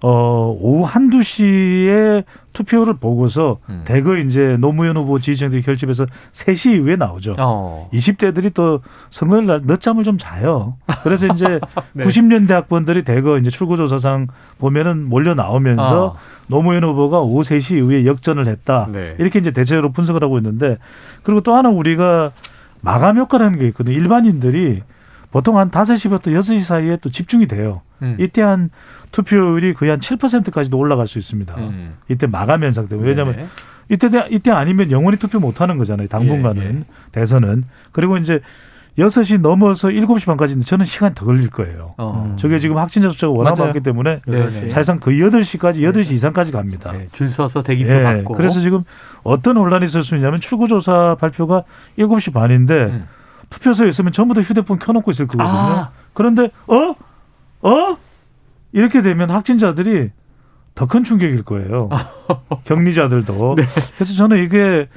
[0.00, 3.82] 어, 오후 한두 시에 투표를 보고서 음.
[3.84, 7.34] 대거 이제 노무현 후보 지지층들이 결집해서 3시 이후에 나오죠.
[7.38, 7.88] 어.
[7.92, 8.80] 20대들이 20대들이 또
[9.10, 10.76] 선거일 날 늦잠을 좀 자요.
[11.02, 11.60] 그래서 이제
[11.92, 12.04] 네.
[12.04, 16.16] 90년대 학번들이 대거 이제 출구조사상 보면은 몰려 나오면서 어.
[16.46, 18.88] 노무현 후보가 오후 3시 이후에 역전을 했다.
[18.90, 19.14] 네.
[19.18, 20.78] 이렇게 이제 대체적으로 분석을 하고 있는데
[21.22, 22.32] 그리고 또 하나 우리가
[22.80, 23.96] 마감 효과라는 게 있거든요.
[23.96, 24.82] 일반인들이
[25.30, 27.82] 보통 한 5시부터 6시 사이에 또 집중이 돼요.
[28.02, 28.16] 음.
[28.18, 28.70] 이때 한
[29.12, 31.54] 투표율이 거의 한 7%까지도 올라갈 수 있습니다.
[31.56, 31.94] 음.
[32.08, 33.08] 이때 마감 현상 때문에.
[33.08, 33.46] 왜냐하면 네.
[33.90, 36.08] 이때 돼- 이때 아니면 영원히 투표 못 하는 거잖아요.
[36.08, 36.84] 당분간은 예, 예.
[37.12, 37.64] 대선은.
[37.92, 38.40] 그리고 이제
[38.98, 41.94] 6시 넘어서 7시 반까지는 저는 시간이 더 걸릴 거예요.
[41.98, 42.34] 어.
[42.38, 43.68] 저게 지금 확진자 숫자가 워낙 맞아요.
[43.68, 44.68] 많기 때문에 네, 네.
[44.68, 46.90] 사실상 거의 8시까지 8시 이상까지 갑니다.
[46.92, 48.02] 네, 줄 서서 대기표 예.
[48.02, 48.34] 받고.
[48.34, 48.82] 그래서 지금
[49.22, 51.62] 어떤 혼란이 있을 수 있냐면 출구조사 발표가
[51.96, 53.04] 7시 반인데 음.
[53.50, 55.56] 투표소에 있으면 전부 다 휴대폰 켜놓고 있을 거거든요.
[55.56, 55.90] 아.
[56.12, 56.94] 그런데 어?
[57.62, 57.96] 어?
[58.72, 60.10] 이렇게 되면 확진자들이
[60.74, 61.88] 더 큰 충격일 거예요.
[62.64, 63.54] 격리자들도.
[63.56, 63.64] 네.
[63.96, 64.88] 그래서 저는 이게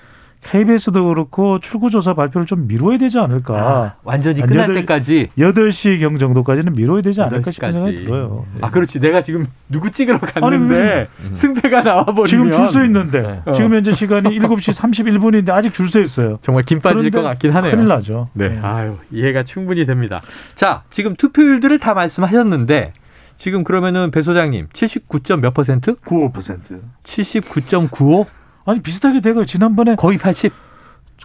[0.44, 3.54] KBS도 그렇고 출구조사 발표를 좀 미뤄야 되지 않을까.
[3.56, 5.30] 아, 완전히 한 끝날 여덟- 때까지.
[5.38, 7.74] 8시 경 정도까지는 미뤄야 되지 않을까 싶은 8시까지.
[7.74, 8.46] 생각이 들어요.
[8.56, 8.60] 네.
[8.62, 9.00] 아, 그렇지.
[9.00, 11.32] 내가 지금 누구 찍으러 갔는데 음.
[11.36, 13.52] 승패가 나와버리면 지금 줄 서 있는데 어.
[13.52, 16.38] 지금 현재 시간이 7시 31분인데 아직 줄 서 있어요.
[16.42, 17.72] 정말 김 빠질 것 같긴 하네요.
[17.72, 18.30] 큰일 나죠.
[18.34, 18.58] 네.
[18.62, 20.22] 아유, 이해가 충분히 됩니다.
[20.56, 22.94] 자, 지금 투표율들을 다 말씀하셨는데
[23.38, 25.38] 지금 그러면은 배 소장님 79.
[25.38, 25.96] 몇 퍼센트?
[25.96, 26.80] 95%.
[27.04, 28.26] 79.95?
[28.66, 30.54] 아니 비슷하게 되고 지난번에 거의 80.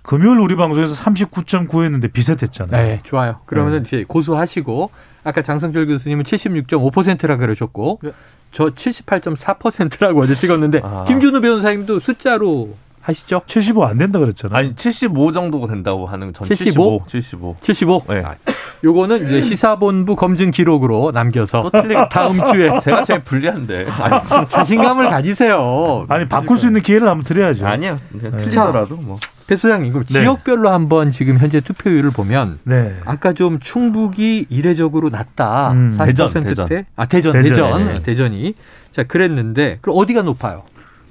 [0.03, 2.87] 금요일 우리 방송에서 39.9했는데 비슷했잖아요.
[2.87, 3.40] 네, 좋아요.
[3.46, 4.90] 그러면은 이제 고수하시고
[5.25, 8.12] 아까 장성철 교수님은 76.5%라 그러셨고 네.
[8.53, 11.05] 저 78.4%라고 어제 찍었는데 아.
[11.09, 13.42] 김준우 변호사님도 숫자로 하시죠?
[13.47, 14.59] 75 안 된다 그랬잖아요.
[14.59, 17.05] 아니 75 정도가 된다고 하는 전 75?
[17.07, 17.07] 75.
[17.07, 17.57] 75.
[17.62, 18.03] 75.
[18.09, 18.23] 네.
[18.25, 18.35] 아,
[18.83, 21.71] 요거는 이제 시사본부 검증 기록으로 남겨서
[22.11, 23.87] 다음 주에 제가 제일 불리한데.
[23.88, 26.05] 아니, 자신감을 가지세요.
[26.09, 27.66] 아니 바꿀 수 있는 기회를 한번 드려야죠.
[27.66, 28.01] 아니요.
[28.11, 28.31] 네.
[28.37, 29.19] 틀리더라도 뭐.
[29.47, 30.21] 배 소장님, 그럼 네.
[30.23, 32.97] 지역별로 한번 지금 현재 투표율을 보면 네.
[33.05, 35.71] 아까 좀 충북이 이례적으로 낮다.
[35.71, 35.95] 음.
[35.97, 36.75] 40% 대전, 대.
[36.75, 36.85] 대전.
[36.97, 37.87] 아, 대전, 대전, 대전.
[37.87, 37.95] 네.
[38.03, 38.55] 대전이.
[38.90, 40.64] 자, 그랬는데 그럼 어디가 높아요?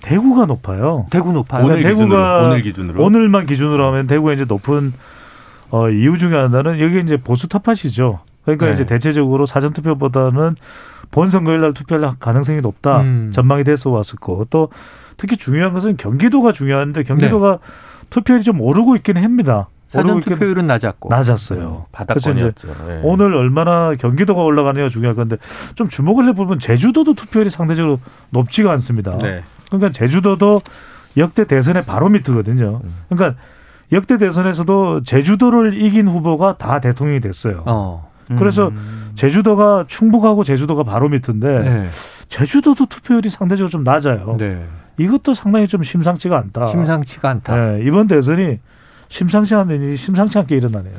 [0.05, 1.07] 대구가 높아요.
[1.09, 1.65] 대구 높아요.
[1.65, 2.45] 오늘 대구가 기준으로.
[2.45, 3.03] 오늘 기준으로.
[3.03, 4.93] 오늘만 기준으로 하면 대구의 이제 높은
[5.71, 8.19] 어, 이유 중에 하나는 여기 이제 보수 텃밭이죠.
[8.43, 8.73] 그러니까 네.
[8.73, 10.55] 이제 대체적으로 사전 투표보다는
[11.09, 13.31] 본 선거일 날 투표할 가능성이 높다 음.
[13.33, 14.69] 전망이 돼서 왔었고 또
[15.17, 17.57] 특히 중요한 것은 경기도가 중요한데 경기도가
[18.11, 19.67] 투표율이 좀 오르고 있긴 합니다.
[19.95, 20.01] 네.
[20.01, 21.09] 사전 투표율은 낮았고.
[21.09, 21.57] 낮았어요.
[21.57, 22.67] 그래서 바닥권이었죠.
[22.87, 23.01] 네.
[23.03, 25.37] 오늘 얼마나 경기도가 올라가느냐가 중요할 건데
[25.75, 29.17] 좀 주목을 해보면 제주도도 투표율이 상대적으로 높지가 않습니다.
[29.17, 29.43] 네.
[29.67, 30.61] 그러니까 제주도도
[31.17, 32.81] 역대 대선의 바로 밑이거든요.
[32.83, 32.95] 음.
[33.09, 33.39] 그러니까
[33.91, 37.63] 역대 대선에서도 제주도를 이긴 후보가 다 대통령이 됐어요.
[37.65, 38.11] 어.
[38.37, 39.11] 그래서 음.
[39.15, 41.89] 제주도가 충북하고 제주도가 바로 밑인데 네.
[42.27, 44.35] 제주도도 투표율이 상대적으로 좀 낮아요.
[44.39, 44.65] 네.
[44.97, 46.65] 이것도 상당히 좀 심상치가 않다.
[46.65, 47.55] 심상치가 않다.
[47.55, 48.59] 네, 이번 대선이
[49.19, 50.93] 심상치 않은 일이 심상치 않게 일어나네요.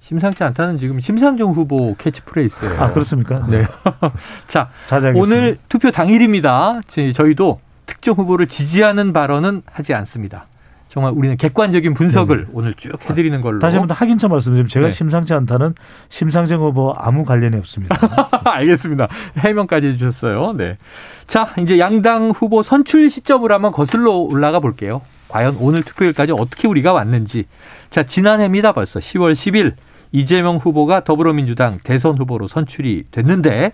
[0.00, 2.80] 심상치 않다는 지금 심상정 후보 캐치프레이즈예요.
[2.80, 3.44] 아 그렇습니까?
[3.48, 3.64] 네.
[4.46, 5.20] 자, 자제하겠습니다.
[5.20, 6.78] 오늘 투표 당일입니다.
[6.86, 10.46] 저- 저희도 특정 후보를 지지하는 발언은 하지 않습니다.
[10.88, 13.58] 정말 우리는 객관적인 분석을 오늘 쭉 해드리는 걸로.
[13.58, 14.92] 다시 한번 확인차 말씀드리면 제가 네.
[14.92, 15.74] 심상치 않다는
[16.08, 17.96] 심상정 후보 아무 관련이 없습니다.
[18.48, 19.08] 알겠습니다.
[19.38, 20.52] 해명까지 해주셨어요.
[20.56, 20.78] 네.
[21.26, 25.02] 자, 이제 양당 후보 선출 시점으로 한번 거슬러 올라가 볼게요.
[25.28, 27.46] 과연 오늘 투표일까지 어떻게 우리가 왔는지.
[27.90, 28.72] 자, 지난해입니다.
[28.72, 29.74] 벌써 10월 10일
[30.12, 33.72] 이재명 후보가 더불어민주당 대선 후보로 선출이 됐는데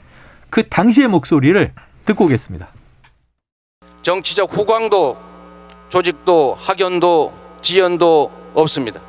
[0.50, 1.72] 그 당시의 목소리를
[2.06, 2.68] 듣고 오겠습니다.
[4.02, 5.16] 정치적 후광도
[5.88, 9.00] 조직도 학연도 지연도 없습니다.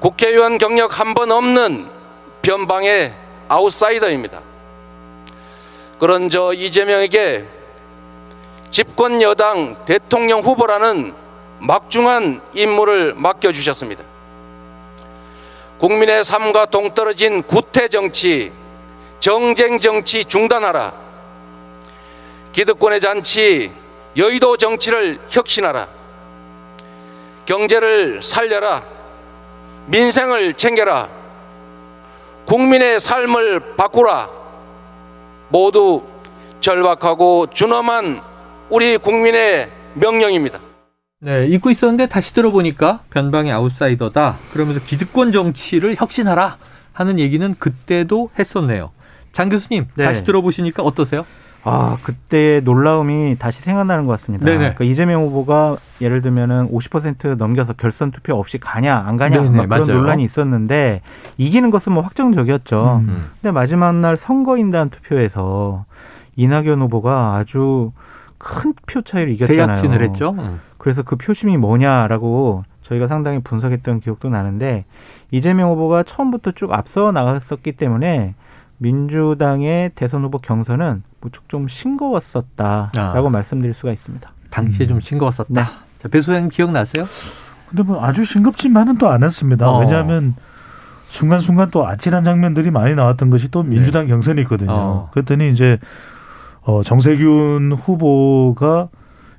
[0.00, 1.86] 국회의원 경력 한 번 없는
[2.42, 3.12] 변방의
[3.48, 4.40] 아웃사이더입니다.
[5.98, 7.44] 그런 저 이재명에게
[8.70, 11.14] 집권 여당 대통령 후보라는
[11.60, 14.04] 막중한 임무를 맡겨주셨습니다.
[15.78, 18.52] 국민의 삶과 동떨어진 구태 정치,
[19.20, 20.92] 정쟁 정치 중단하라.
[22.52, 23.70] 기득권의 잔치,
[24.16, 25.88] 여의도 정치를 혁신하라.
[27.46, 28.84] 경제를 살려라.
[29.86, 31.08] 민생을 챙겨라.
[32.46, 34.28] 국민의 삶을 바꾸라.
[35.48, 36.02] 모두
[36.60, 38.27] 절박하고 준엄한
[38.70, 40.60] 우리 국민의 명령입니다.
[41.20, 44.36] 네, 잊고 있었는데 다시 들어보니까 변방의 아웃사이더다.
[44.52, 46.58] 그러면서 기득권 정치를 혁신하라
[46.92, 48.90] 하는 얘기는 그때도 했었네요.
[49.32, 50.04] 장 교수님 네.
[50.04, 51.24] 다시 들어보시니까 어떠세요?
[51.64, 54.44] 아, 그때의 놀라움이 다시 생각나는 것 같습니다.
[54.44, 54.58] 네네.
[54.58, 59.68] 그러니까 이재명 후보가 예를 들면은 50% 넘겨서 결선 투표 없이 가냐 안 가냐 네네, 막
[59.68, 60.00] 그런 맞아요.
[60.00, 61.02] 논란이 있었는데
[61.36, 63.02] 이기는 것은 뭐 확정적이었죠.
[63.06, 63.30] 음.
[63.40, 65.84] 근데 마지막 날 선거인단 투표에서
[66.36, 67.90] 이낙연 후보가 아주
[68.38, 69.66] 큰 표 차이로 이겼잖아요.
[69.66, 70.30] 대약진을 했죠.
[70.38, 70.60] 음.
[70.78, 74.84] 그래서 그 표심이 뭐냐라고 저희가 상당히 분석했던 기억도 나는데
[75.30, 78.34] 이재명 후보가 처음부터 쭉 앞서 나갔었기 때문에
[78.78, 83.30] 민주당의 대선 후보 경선은 무척 좀 싱거웠었다라고 아.
[83.30, 84.30] 말씀드릴 수가 있습니다.
[84.50, 85.52] 당시에 좀 싱거웠었다.
[85.52, 85.62] 네.
[85.98, 87.04] 자, 배 소장님 기억나세요?
[87.68, 89.68] 근데 뭐 아주 싱겁지만은 또 않았습니다.
[89.68, 89.80] 어.
[89.80, 90.34] 왜냐하면
[91.08, 94.70] 순간순간 또 아찔한 장면들이 많이 나왔던 것이 또 민주당 경선이 있거든요.
[94.72, 95.08] 어.
[95.12, 95.78] 그랬더니 이제
[96.68, 98.88] 어 정세균 후보가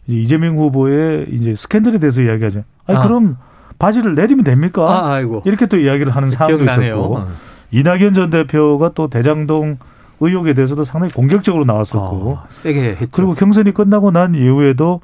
[0.08, 2.64] 이제 이재명 후보의 이제 스캔들에 대해서 이야기하죠.
[2.88, 3.04] 아니 아.
[3.04, 3.38] 그럼
[3.78, 4.84] 바지를 내리면 됩니까?
[4.90, 5.44] 아, 아이고.
[5.46, 6.96] 이렇게 또 이야기를 하는 상황도 기억나네요.
[6.96, 7.28] 있었고 어.
[7.72, 9.78] 이낙연 전 대표가 또 대장동
[10.22, 13.08] 의혹에 대해서도 상당히 공격적으로 나왔었고 어, 세게 했죠.
[13.12, 15.00] 그리고 경선이 끝나고 난 이후에도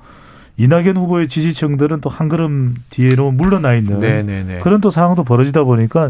[0.57, 4.59] 이낙연 후보의 지지층들은 또 한 걸음 뒤로 물러나 있는 네네네.
[4.61, 6.09] 그런 또 상황도 벌어지다 보니까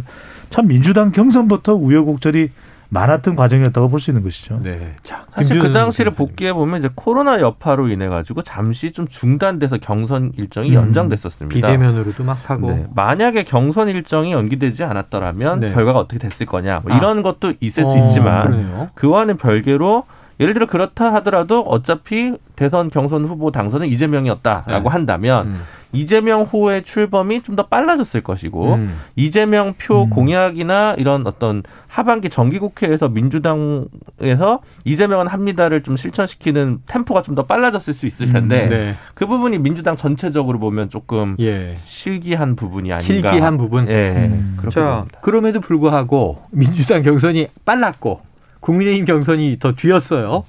[0.49, 2.49] 참 민주당 경선부터 우여곡절이
[2.89, 4.59] 많았던 과정이었다고 볼 수 있는 것이죠.
[4.61, 4.95] 네.
[5.03, 6.11] 자, 사실 그 당시를.
[6.13, 11.53] 복귀해 보면 이제 코로나 여파로 인해 가지고 잠시 좀 중단돼서 경선 일정이 음, 연장됐었습니다.
[11.53, 12.71] 비대면으로도 막 하고.
[12.71, 12.85] 네.
[12.95, 15.73] 만약에 경선 일정이 연기되지 않았더라면 네.
[15.73, 16.97] 결과가 어떻게 됐을 거냐 뭐 아.
[16.97, 18.89] 이런 것도 있을 수 어, 있지만 그러네요.
[18.95, 20.03] 그와는 별개로
[20.39, 24.89] 예를 들어 그렇다 하더라도 어차피 대선 경선 후보 당선은 이재명이었다라고 네.
[24.89, 25.61] 한다면 음.
[25.93, 28.95] 이재명 후의 출범이 좀 더 빨라졌을 것이고 음.
[29.15, 30.09] 이재명 표 음.
[30.09, 38.07] 공약이나 이런 어떤 하반기 정기국회에서 민주당에서 이재명은 합니다를 좀 실천시키는 템포가 좀 더 빨라졌을 수
[38.07, 38.95] 있을 텐데 네.
[39.13, 41.73] 그 부분이 민주당 전체적으로 보면 조금 예.
[41.77, 43.05] 실기한 부분이 아닌가.
[43.05, 43.87] 실기한 부분.
[43.89, 44.29] 예.
[44.29, 44.57] 음.
[44.71, 45.05] 자.
[45.21, 48.21] 그럼에도 불구하고 민주당 경선이 빨랐고
[48.65, 50.43] 국민의힘 경선이 더 뒤였어요.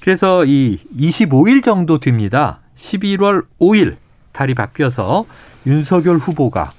[0.00, 2.58] 그래서 이 25일 정도 됩니다.
[2.74, 3.96] 11월 5일
[4.32, 5.24] 달이 바뀌어서
[5.66, 6.72] 윤석열 후보가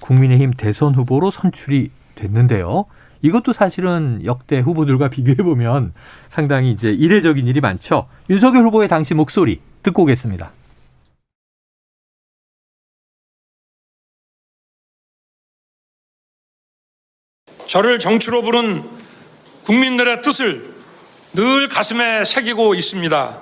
[0.00, 2.86] 국민의힘 대선 후보로 선출이 됐는데요.
[3.20, 5.92] 이것도 사실은 역대 후보들과 비교해 보면
[6.28, 8.08] 상당히 이제 이례적인 일이 많죠.
[8.30, 10.52] 윤석열 후보의 당시 목소리 듣고 오겠습니다.
[17.66, 18.97] 저를 정치로 부른
[19.68, 20.64] 국민들의 뜻을
[21.34, 23.36] 늘 가슴에 새기고 있습니다.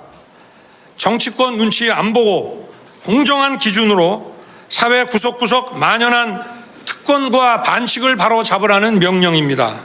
[0.97, 2.69] 정치권 눈치 안 보고
[3.05, 4.35] 공정한 기준으로
[4.67, 6.43] 사회 구석구석 만연한
[6.83, 9.79] 특권과 반칙을 바로 잡으라는 명령입니다.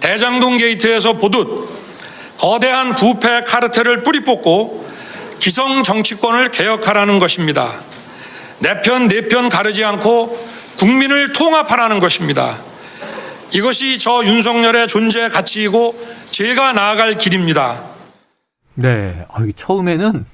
[0.00, 1.46] 대장동 게이트에서 보듯
[2.38, 4.84] 거대한 부패 카르텔을 뿌리 뽑고
[5.38, 7.72] 기성 정치권을 개혁하라는 것입니다.
[8.58, 10.36] 내 편, 내 편 가르지 않고
[10.78, 12.58] 국민을 통합하라는 것입니다.
[13.52, 15.94] 이것이 저 윤석열의 존재 가치이고
[16.30, 17.82] 제가 나아갈 길입니다.
[18.74, 19.26] 네.
[19.30, 20.24] 아, 처음에는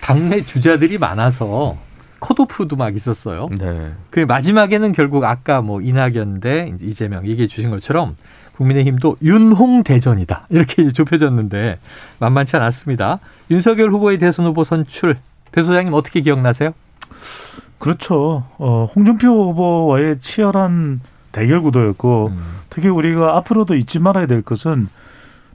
[0.00, 1.76] 당내 주자들이 많아서
[2.18, 3.48] 컷오프도 막 있었어요.
[3.60, 3.92] 네.
[4.10, 8.16] 그 마지막에는 결국 아까 뭐 이낙연 대 이재명 얘기해 주신 것처럼
[8.56, 11.78] 국민의힘도 윤홍 대전이다 이렇게 이제 좁혀졌는데
[12.18, 13.20] 만만치 않았습니다.
[13.50, 15.18] 윤석열 후보의 대선 후보 선출
[15.52, 16.72] 배 소장님 어떻게 기억나세요?
[17.78, 18.44] 그렇죠.
[18.58, 21.00] 어, 홍준표 후보와의 치열한
[21.36, 22.42] 대결 구도였고 음.
[22.70, 24.88] 특히 우리가 앞으로도 잊지 말아야 될 것은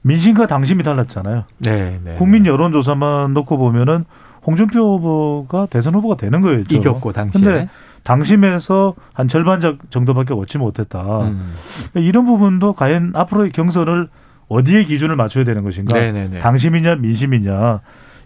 [0.03, 1.45] 민심과 당심이 달랐잖아요.
[1.57, 2.13] 네, 네.
[2.15, 4.05] 국민 여론조사만 놓고 보면은
[4.45, 6.59] 홍준표 후보가 대선 후보가 되는 거예요.
[6.69, 7.41] 이겼고 당시에.
[7.41, 7.69] 근데
[8.03, 10.99] 당심에서 한 절반 정- 정도밖에 얻지 못했다.
[11.21, 11.53] 음.
[11.91, 14.07] 그러니까 이런 부분도 과연 앞으로의 경선을
[14.49, 15.97] 어디에 기준을 맞춰야 되는 것인가?
[15.97, 16.39] 네네네.
[16.39, 17.79] 당심이냐 민심이냐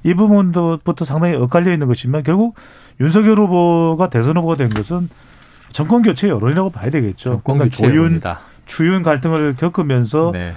[0.03, 2.55] 이 부분도부터 상당히 엇갈려 있는 것이지만 결국
[2.99, 5.07] 윤석열 후보가 대선 후보가 된 것은
[5.71, 7.41] 정권 교체 여론이라고 봐야 되겠죠.
[7.43, 8.21] 그러니까 조윤.
[8.65, 10.53] 추윤 갈등을 겪으면서 네.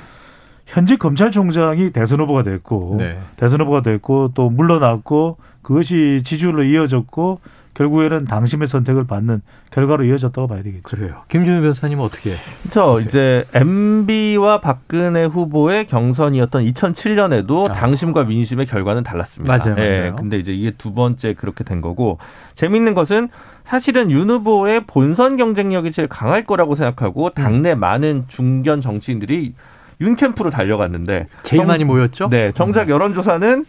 [0.66, 3.18] 현직 검찰총장이 대선 후보가 됐고 네.
[3.36, 7.40] 대선 후보가 됐고 또 물러났고 그것이 지지율로 이어졌고
[7.82, 10.82] 결국에는 당심의 선택을 받는 결과로 이어졌다고 봐야 되겠죠.
[10.82, 11.22] 그래요.
[11.28, 12.32] 김준우 변호사님 어떻게?
[12.62, 12.98] 그렇죠.
[12.98, 17.72] 이제 MB와 박근혜 후보의 경선이었던 2007년에도 아.
[17.72, 19.56] 당심과 민심의 결과는 달랐습니다.
[19.56, 20.16] 맞아요, 예, 맞아요.
[20.16, 22.18] 근데 이제 이게 두 번째 그렇게 된 거고
[22.54, 23.28] 재밌는 것은
[23.64, 29.54] 사실은 윤 후보의 본선 경쟁력이 제일 강할 거라고 생각하고 당내 많은 중견 정치인들이
[30.00, 32.28] 윤 캠프로 달려갔는데 제일 정- 많이 모였죠?
[32.28, 33.66] 네, 정작 여론조사는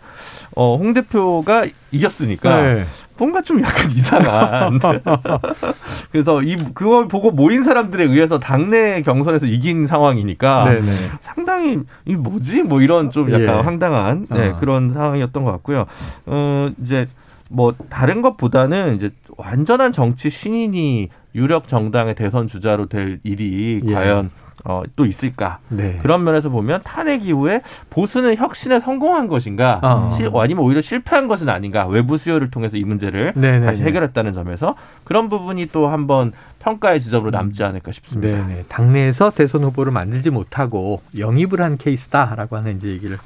[0.56, 2.84] 어, 홍 대표가 이겼으니까 네.
[3.20, 4.80] 뭔가 좀 약간 이상한.
[6.12, 10.92] 그래서 이 그걸 보고 모인 사람들에 의해서 당내 경선에서 이긴 상황이니까 네네.
[11.20, 13.62] 상당히 이 뭐지 뭐 이런 좀 약간 예.
[13.62, 14.56] 황당한 네, 아.
[14.56, 15.86] 그런 상황이었던 것 같고요.
[16.26, 17.08] 어 이제
[17.50, 23.94] 뭐 다른 것보다는 이제 완전한 정치 신인이 유력 정당의 대선 주자로 될 일이 예.
[23.94, 24.30] 과연
[24.66, 25.60] 어, 또 있을까?
[25.70, 25.98] 네.
[26.02, 30.10] 그런 면에서 보면 탄핵 이후에 보수는 혁신에 성공한 것인가, 아.
[30.16, 31.86] 실- 아니면 오히려 실패한 것은 아닌가?
[31.88, 33.66] 외부 수요를 통해서 이 문제를 네네네.
[33.66, 38.38] 다시 해결했다는 점에서 그런 부분이 또 한번 평가의 지점으로 남지 않을까 싶습니다.
[38.46, 38.66] 네네.
[38.68, 43.18] 당내에서 대선 후보를 만들지 못하고 영입을 한 케이스다라고 하는 이제 얘기를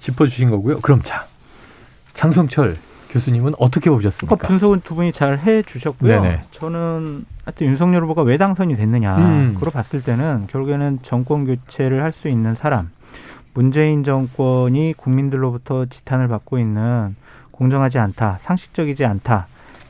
[0.00, 0.80] 짚어주신 거고요.
[0.80, 1.24] 그럼 자
[2.14, 2.76] 장성철
[3.12, 4.34] 교수님은 어떻게 보셨습니까?
[4.34, 6.22] 어, 분석은 두 분이 잘 해 주셨고요.
[6.22, 6.42] 네네.
[6.50, 9.16] 저는 하여튼 윤석열 후보가 왜 당선이 됐느냐.
[9.18, 9.56] 음.
[9.58, 12.90] 그로 봤을 때는 결국에는 정권 교체를 할 수 있는 사람.
[13.54, 17.14] 문재인 정권이 국민들로부터 지탄을 받고 있는
[17.50, 19.46] 공정하지 않다, 상식적이지 않다.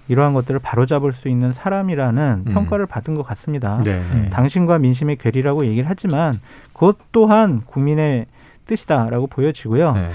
[0.09, 2.53] 이러한 것들을 바로잡을 수 있는 사람이라는 음.
[2.53, 3.81] 평가를 받은 것 같습니다.
[3.85, 4.03] 네.
[4.31, 6.41] 당신과 민심의 괴리라고 얘기를 하지만
[6.73, 8.27] 그것 또한 국민의
[8.67, 9.93] 뜻이다라고 보여지고요.
[9.93, 10.11] 네.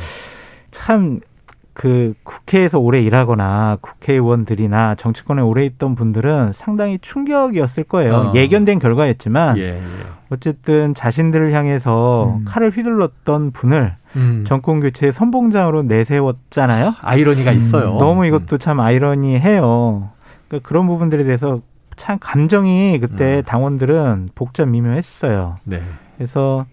[0.72, 1.22] 참
[1.78, 8.16] 그 국회에서 오래 일하거나 국회의원들이나 정치권에 오래 있던 분들은 상당히 충격이었을 거예요.
[8.16, 8.34] 어.
[8.34, 9.82] 예견된 결과였지만 예, 예.
[10.32, 12.46] 어쨌든 자신들을 향해서 음.
[12.46, 14.44] 칼을 휘둘렀던 분을 음.
[14.48, 16.96] 정권 교체의 선봉장으로 내세웠잖아요.
[17.00, 17.94] 아이러니가 있어요.
[17.94, 20.10] 음, 너무 이것도 참 아이러니해요.
[20.48, 21.62] 그러니까 그런 부분들에 대해서
[21.96, 23.44] 참 감정이 그때 음.
[23.44, 25.58] 당원들은 복잡 미묘했어요.
[25.64, 25.84] 네.
[26.18, 26.66] 그래서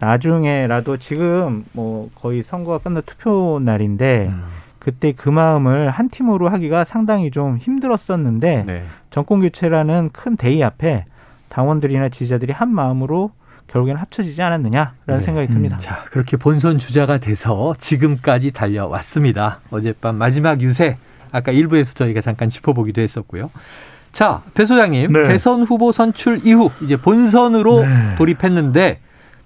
[0.00, 4.44] 나중에라도 지금 뭐 거의 선거가 끝나 투표 날인데 음.
[4.78, 8.84] 그때 그 마음을 한 팀으로 하기가 상당히 좀 힘들었었는데 네.
[9.10, 11.04] 정권 교체라는 큰 대의 앞에
[11.50, 13.32] 당원들이나 지지자들이 한 마음으로
[13.66, 15.20] 결국에는 합쳐지지 않았느냐라는 네.
[15.20, 15.76] 생각이 듭니다.
[15.76, 19.60] 자, 그렇게 본선 주자가 돼서 지금까지 달려왔습니다.
[19.70, 20.96] 어젯밤 마지막 유세.
[21.30, 23.50] 아까 일부에서 저희가 잠깐 짚어보기도 했었고요.
[24.12, 25.12] 자, 배 소장님.
[25.12, 25.24] 네.
[25.28, 28.16] 대선 후보 선출 이후 이제 본선으로 네.
[28.16, 28.98] 돌입했는데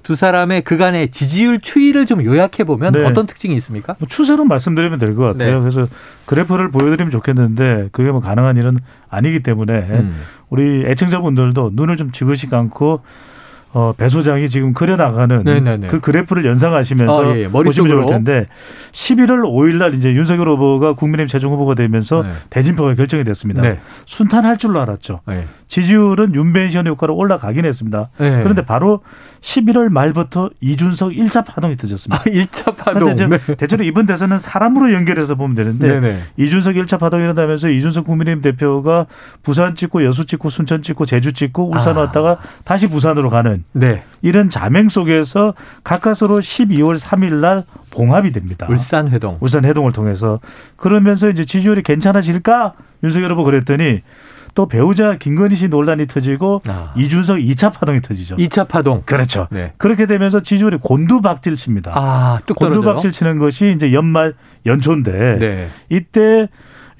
[0.04, 3.04] 두 사람의 그간의 지지율 추이를 좀 요약해 보면 네.
[3.04, 3.96] 어떤 특징이 있습니까?
[3.98, 5.54] 뭐 추세로 말씀드리면 될 것 같아요.
[5.56, 5.60] 네.
[5.60, 5.86] 그래서
[6.26, 10.14] 그래프를 보여드리면 좋겠는데 그게 뭐 가능한 일은 아니기 때문에 음.
[10.50, 13.00] 우리 애청자분들도 눈을 좀 지그시 감고
[13.74, 15.88] 어, 배 소장이 지금 그려나가는 네네네.
[15.88, 17.48] 그 그래프를 연상하시면서 어, 예, 예.
[17.48, 17.90] 보시면.
[17.90, 18.46] 좋을 텐데
[18.92, 22.30] 11월 5일 날 이제 윤석열 후보가 국민의힘 최종 후보가 되면서 네.
[22.50, 23.62] 대진표가 결정이 됐습니다.
[23.62, 23.80] 네.
[24.06, 25.20] 순탄할 줄로 알았죠.
[25.26, 25.46] 네.
[25.66, 28.10] 지지율은 윤배현 효과로 올라가긴 했습니다.
[28.18, 28.42] 네.
[28.42, 29.00] 그런데 바로
[29.40, 32.22] 11월 말부터 이준석 1차 파동이 터졌습니다.
[32.22, 33.14] 아, 1차 파동.
[33.14, 33.54] 그런데 네.
[33.56, 36.18] 대체로 이번 대선은 사람으로 연결해서 보면 되는데 네네.
[36.36, 39.06] 이준석 1차 파동이 일어나면서 이준석 국민의힘 대표가
[39.42, 42.02] 부산 찍고 여수 찍고 순천 찍고 제주 찍고 울산 아.
[42.02, 44.02] 왔다가 다시 부산으로 가는 네.
[44.22, 48.66] 이런 자맹 속에서 가까스로 12월 3일 날 봉합이 됩니다.
[48.70, 49.36] 울산 회동.
[49.40, 50.40] 울산 해동을 통해서
[50.76, 54.02] 그러면서 이제 지지율이 괜찮아질까 윤석열 후보 그랬더니
[54.54, 56.92] 또 배우자 김건희 씨 논란이 터지고 아.
[56.96, 58.36] 이준석 2차 파동이 터지죠.
[58.36, 59.02] 2차 파동.
[59.04, 59.48] 그렇죠.
[59.50, 59.72] 네.
[59.76, 61.92] 그렇게 되면서 지지율이 곤두박질 칩니다.
[61.94, 62.38] 아.
[62.46, 65.68] 곤두박질 치는 것이 이제 연말 연초인데 네.
[65.90, 66.48] 이때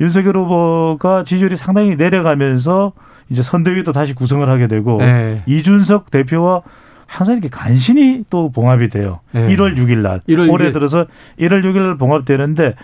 [0.01, 2.93] 윤석열 후보가 지지율이 상당히 내려가면서
[3.35, 5.43] 이제 선대위도 다시 구성을 하게 되고 네.
[5.47, 6.63] 이준석 대표와
[7.07, 9.21] 항상 이렇게 간신히 또 봉합이 돼요.
[9.33, 9.49] 네.
[9.55, 10.21] 1월 6일 날.
[10.29, 10.73] 1월 올해 6일.
[10.73, 11.07] 들어서
[11.39, 12.75] 1월 6일 날 봉합되는데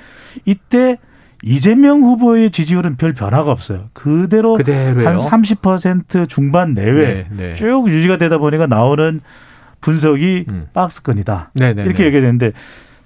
[0.45, 0.99] 이때
[1.43, 3.85] 이재명 후보의 지지율은 별 변화가 없어요.
[3.95, 5.09] 그대로 그대로예요.
[5.09, 7.53] 한 30% 중반 내외 네, 네.
[7.55, 9.21] 쭉 유지가 되다 보니까 나오는
[9.81, 10.67] 분석이 음.
[10.75, 11.53] 박스권이다.
[11.55, 12.05] 네, 네, 이렇게 네.
[12.07, 12.53] 얘기되는데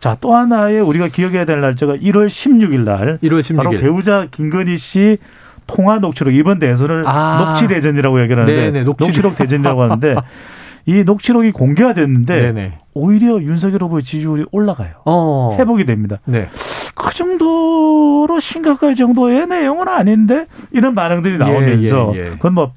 [0.01, 3.57] 자 또 하나의 우리가 기억해야 될 날짜가 1월 16일 날 1월 16일.
[3.57, 5.19] 바로 배우자 김건희 씨
[5.67, 7.45] 통화 녹취록 이번 대선을 아.
[7.45, 9.05] 녹취 대전이라고 얘기하는데 네, 네, 녹취.
[9.05, 10.15] 녹취록 대전이라고 하는데
[10.87, 12.79] 이 녹취록이 공개가 됐는데 네네.
[12.93, 14.93] 오히려 윤석열 후보의 지지율이 올라가요.
[15.07, 15.57] 어.
[15.59, 16.19] 회복이 됩니다.
[16.27, 16.49] 네.
[16.95, 22.25] 그 정도로 심각할 정도의 내용은 아닌데 이런 반응들이 나오면서 예, 예.
[22.31, 22.73] 그건 뭐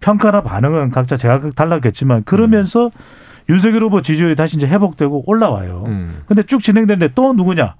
[0.00, 2.90] 평가나 반응은 각자 제각 달랐겠지만 그러면서
[3.48, 5.84] 윤석열 후보 지지율이 다시 이제 회복되고 올라와요.
[5.86, 6.22] 음.
[6.26, 7.74] 근데 쭉 진행되는데 또 누구냐?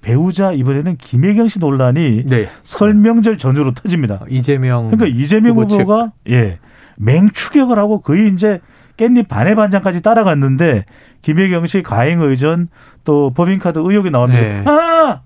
[0.00, 2.48] 배우자 이번에는 김혜경 씨 논란이 네.
[2.62, 4.20] 설명절 전후로 터집니다.
[4.28, 4.90] 이재명.
[4.90, 5.80] 그러니까 이재명 후보 측.
[5.80, 6.58] 후보가 예
[6.96, 8.60] 맹추격을 하고 거의 이제
[8.96, 10.84] 깻잎 반의 반장까지 따라갔는데
[11.22, 12.68] 김혜경 씨 가행 의전
[13.04, 14.62] 또 법인카드 의혹이 나오면서 네.
[14.66, 15.20] 아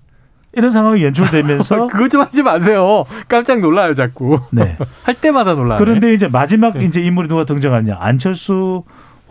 [0.55, 3.05] 이런 상황이 연출되면서 그거 좀 하지 마세요.
[3.27, 4.39] 깜짝 놀라요, 자꾸.
[4.51, 4.77] 네.
[5.03, 5.79] 할 때마다 놀라요.
[5.79, 6.85] 그런데 이제 마지막 네.
[6.85, 8.83] 이제 인물이 누가 등장하냐 안철수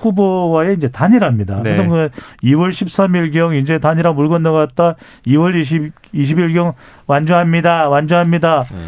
[0.02, 1.62] 후보와의 이제 단일화입니다.
[1.62, 1.62] 네.
[1.62, 2.10] 그래서 그
[2.42, 6.74] 2월 13일경 이제 단일화 물 건너갔다 2월 20, 20일경
[7.06, 7.88] 완주합니다.
[7.88, 8.64] 완주합니다.
[8.64, 8.78] 네.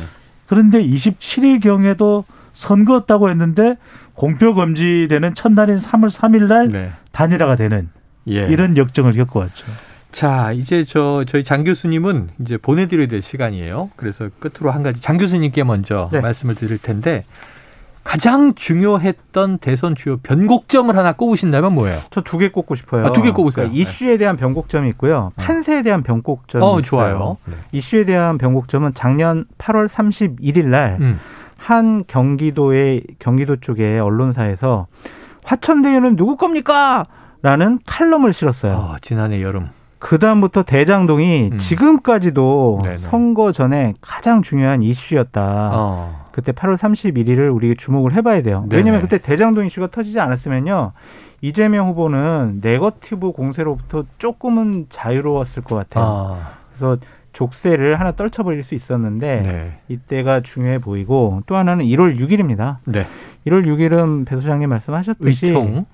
[0.47, 3.77] 그런데 27일경에도 선거였다고 했는데
[4.15, 6.93] 공표 금지되는 첫날인 3월 3일 날 네.
[7.13, 7.89] 단일화가 되는
[8.29, 8.47] 예.
[8.47, 9.67] 이런 역정을 겪어왔죠.
[10.11, 13.91] 자, 이제 저 저희 장 교수님은 이제 보내드려야 될 시간이에요.
[13.97, 16.21] 그래서 끝으로 한 가지 장 교수님께 먼저 네.
[16.21, 17.25] 말씀을 드릴 텐데
[18.05, 21.99] 가장 중요했던 대선 주요 변곡점을 하나 꼽으신다면 뭐예요?
[22.11, 23.07] 저 두 개 꼽고 싶어요.
[23.07, 23.65] 아, 두개 꼽으세요.
[23.65, 25.33] 그러니까 이슈에 대한 변곡점이 있고요.
[25.37, 26.83] 판세에 대한 변곡점이 어, 있어요.
[26.83, 27.37] 좋아요.
[27.47, 27.55] 네.
[27.73, 31.19] 이슈에 대한 변곡점은 작년 8월 31일 날 음.
[31.57, 34.87] 한 경기도의 경기도 쪽의 언론사에서
[35.45, 37.05] 화천대유는 누구 겁니까?
[37.43, 38.73] 라는 칼럼을 실었어요.
[38.75, 39.69] 어, 지난해 여름.
[39.99, 41.59] 그 다음부터 대장동이 음.
[41.59, 42.97] 지금까지도 네네.
[42.99, 45.71] 선거 전에 가장 중요한 이슈였다.
[45.73, 46.24] 어.
[46.35, 48.67] 그때 8월 31일을 우리가 주목을 해봐야 돼요.
[48.69, 48.77] 네네.
[48.77, 50.91] 왜냐하면 그때 대장동 이슈가 터지지 않았으면요.
[51.43, 56.05] 이재명 후보는 네거티브 공세로부터 조금은 자유로웠을 것 같아요.
[56.05, 56.97] 아, 그래서
[57.33, 59.79] 족쇄를 하나 떨쳐버릴 수 있었는데 네.
[59.87, 62.79] 이때가 중요해 보이고 또 하나는 1월 6일입니다.
[62.85, 63.07] 네.
[63.47, 65.87] 1월 6일은 배 소장님 말씀하셨듯이 의총.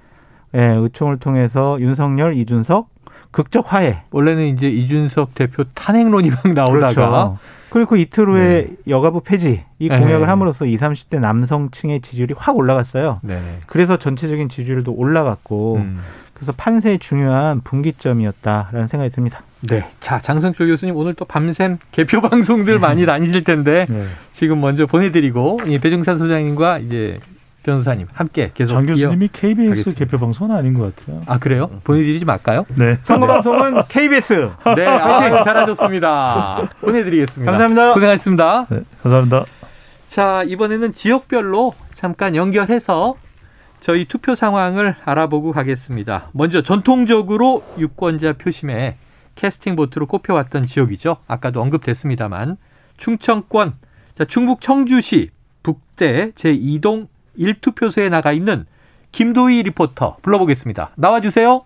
[0.54, 2.88] 예, 의총을 통해서 윤석열, 이준석
[3.30, 4.02] 극적 화해.
[4.10, 7.38] 원래는 이제 이준석 대표 탄핵론이 막 나오다가 그렇죠.
[7.70, 9.98] 그리고 그 이틀 후에 여가부 폐지 이 네.
[9.98, 13.20] 공약을 함으로써 20, 30대 남성층의 지지율이 확 올라갔어요.
[13.22, 13.60] 네네.
[13.66, 16.00] 그래서 전체적인 지지율도 올라갔고 음.
[16.34, 19.42] 그래서 판세의 중요한 분기점이었다라는 생각이 듭니다.
[19.60, 19.84] 네.
[20.00, 24.06] 자, 장성철 교수님 오늘 또 밤샘 개표 방송들 많이 다니실 텐데 네.
[24.32, 27.20] 지금 먼저 보내드리고 이 배종찬 소장님과 이제
[27.62, 29.98] 변호사님 함께 계속 장 교수님이 KBS 하겠습니다.
[29.98, 31.22] 개표 방송은 아닌 것 같아요.
[31.26, 31.68] 아 그래요?
[31.84, 32.64] 보내드리지 말까요?
[32.76, 32.98] 네.
[33.02, 34.50] 선거 방송은 KBS.
[34.76, 36.68] 네, 아, 잘하셨습니다.
[36.80, 37.50] 보내드리겠습니다.
[37.52, 37.94] 감사합니다.
[37.94, 38.66] 고생하셨습니다.
[38.70, 39.44] 네, 감사합니다.
[40.08, 43.14] 자, 이번에는 지역별로 잠깐 연결해서
[43.80, 46.30] 저희 투표 상황을 알아보고 가겠습니다.
[46.32, 48.96] 먼저 전통적으로 유권자 표심에
[49.36, 51.18] 캐스팅 보트로 꼽혀왔던 지역이죠.
[51.26, 52.56] 아까도 언급됐습니다만
[52.96, 53.74] 충청권,
[54.16, 55.30] 자, 충북 청주시
[55.62, 57.06] 북대 제2동
[57.40, 58.66] 1투표소에 나가 있는
[59.12, 60.90] 김도희 리포터 불러보겠습니다.
[60.96, 61.64] 나와주세요.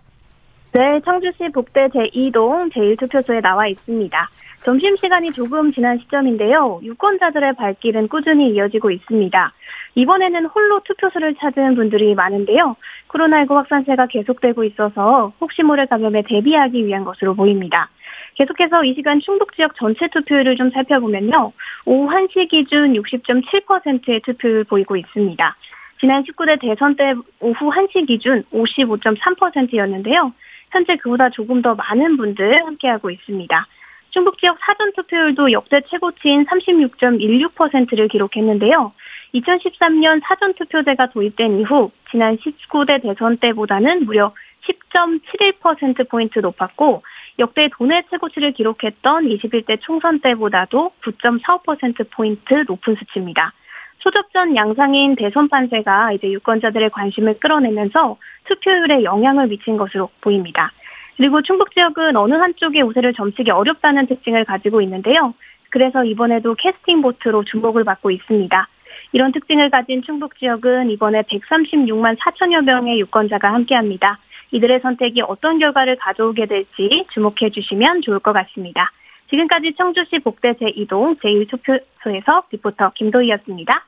[0.71, 4.29] 네, 청주시 북대 제2동 제1투표소에 나와 있습니다.
[4.63, 6.79] 점심시간이 조금 지난 시점인데요.
[6.81, 9.53] 유권자들의 발길은 꾸준히 이어지고 있습니다.
[9.93, 12.75] 이번에는 홀로 투표소를 찾은 분들이 많은데요.
[13.07, 17.89] 코로나19 확산세가 계속되고 있어서 혹시 모를 감염에 대비하기 위한 것으로 보입니다.
[18.35, 21.53] 계속해서 이 시간 충북 지역 전체 투표율을 좀 살펴보면요.
[21.85, 25.55] 오후 1시 기준 60.7%의 투표율 보이고 있습니다.
[25.99, 30.33] 지난 19대 대선 때 오후 1시 기준 55.3%였는데요.
[30.71, 33.67] 현재 그보다 조금 더 많은 분들 함께하고 있습니다.
[34.09, 38.93] 충북 지역 사전 투표율도 역대 최고치인 36.16%를 기록했는데요.
[39.33, 44.33] 2013년 사전 투표제가 도입된 이후 지난 19대 대선 때보다는 무려
[44.67, 47.03] 10.71%포인트 높았고
[47.39, 53.53] 역대 도내 최고치를 기록했던 21대 총선 때보다도 9.45%포인트 높은 수치입니다.
[53.99, 60.71] 소접전 양상인 대선 판세가 이제 유권자들의 관심을 끌어내면서 투표율에 영향을 미친 것으로 보입니다.
[61.17, 65.33] 그리고 충북 지역은 어느 한쪽의 우세를 점치기 어렵다는 특징을 가지고 있는데요.
[65.69, 68.67] 그래서 이번에도 캐스팅 보트로 주목을 받고 있습니다.
[69.11, 74.19] 이런 특징을 가진 충북 지역은 이번에 136만 4천여 명의 유권자가 함께합니다.
[74.51, 78.91] 이들의 선택이 어떤 결과를 가져오게 될지 주목해 주시면 좋을 것 같습니다.
[79.29, 83.85] 지금까지 청주시 복대 제2동 제1투표소에서 리포터 김도희였습니다.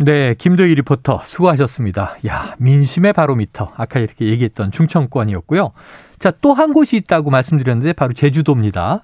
[0.00, 2.18] 네, 김도희 리포터 수고하셨습니다.
[2.28, 3.72] 야, 민심의 바로미터.
[3.76, 5.72] 아까 이렇게 얘기했던 충청권이었고요.
[6.18, 9.02] 자, 또 한 곳이 있다고 말씀드렸는데 바로 제주도입니다.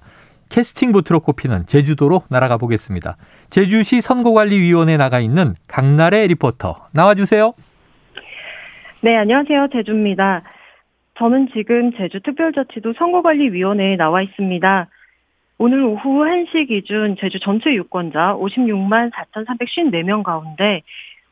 [0.49, 3.17] 캐스팅 보트로 꼽히는 제주도로 날아가 보겠습니다.
[3.49, 7.53] 제주시 선거관리위원회에 나가 있는 강나래 리포터 나와주세요.
[9.01, 9.67] 네, 안녕하세요.
[9.73, 10.43] 제주입니다.
[11.17, 14.87] 저는 지금 제주특별자치도 선거관리위원회에 나와 있습니다.
[15.57, 20.81] 오늘 오후 1시 기준 제주 전체 유권자 56만 4,354명 가운데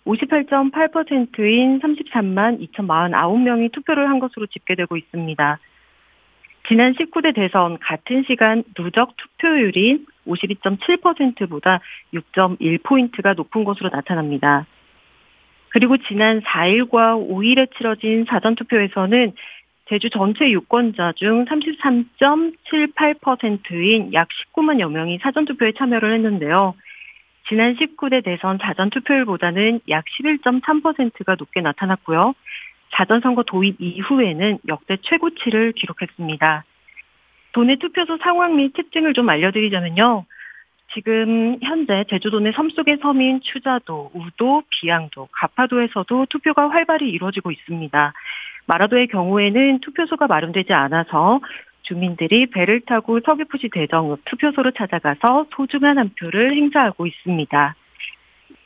[0.05, 5.59] 58.8%인 33만 2,049명이 투표를 한 것으로 집계되고 있습니다.
[6.69, 11.81] 지난 19대 대선 같은 시간 누적 투표율인 52.7%보다
[12.13, 14.65] 6.1포인트가 높은 것으로 나타납니다.
[15.69, 19.33] 그리고 지난 4일과 5일에 치러진 사전투표에서는
[19.93, 26.73] 제주 전체 유권자 중 33.78%인 약 19만여 명이 사전투표에 참여를 했는데요.
[27.47, 32.33] 지난 19대 대선 사전투표율보다는 약 11.3%가 높게 나타났고요.
[32.93, 36.63] 사전선거 도입 이후에는 역대 최고치를 기록했습니다.
[37.51, 40.25] 도내 투표소 상황 및 특징을 좀 알려드리자면요.
[40.95, 48.13] 지금 현재 제주도 내 섬 속의 섬인 추자도, 우도, 비양도, 가파도에서도 투표가 활발히 이루어지고 있습니다.
[48.65, 51.39] 마라도의 경우에는 투표소가 마련되지 않아서
[51.81, 57.75] 주민들이 배를 타고 서귀포시 대정 투표소로 찾아가서 소중한 한 표를 행사하고 있습니다.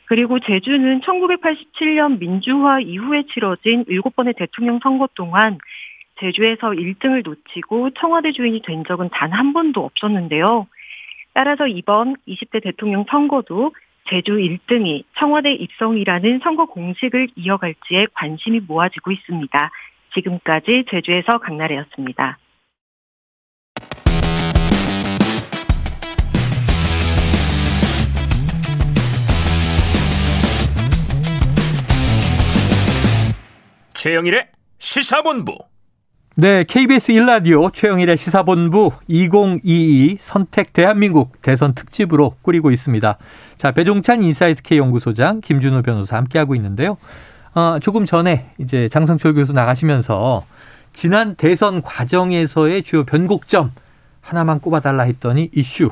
[0.04, 5.58] 그리고 제주는 1987년 민주화 이후에 치러진 7번의 대통령 선거 동안
[6.20, 10.66] 제주에서 1등을 놓치고 청와대 주인이 된 적은 단 한 번도 없었는데요.
[11.34, 13.72] 따라서 이번 20대 대통령 선거도
[14.08, 19.70] 제주 1등이 청와대 입성이라는 선거 공식을 이어갈지에 관심이 모아지고 있습니다.
[20.14, 22.38] 지금까지 제주에서 강나래였습니다.
[33.94, 34.46] 최영일의
[34.78, 35.58] 시사본부.
[36.36, 43.18] 네, KBS 1라디오 최영일의 시사본부 2022 선택 대한민국 대선 특집으로 꾸리고 있습니다.
[43.56, 46.96] 자, 배종찬 인사이트 K 연구소장 김준우 변호사 함께하고 있는데요.
[47.58, 50.44] 어, 조금 전에 이제 장성철 교수 나가시면서
[50.92, 53.72] 지난 대선 과정에서의 주요 변곡점
[54.20, 55.90] 하나만 꼽아달라 했더니 이슈,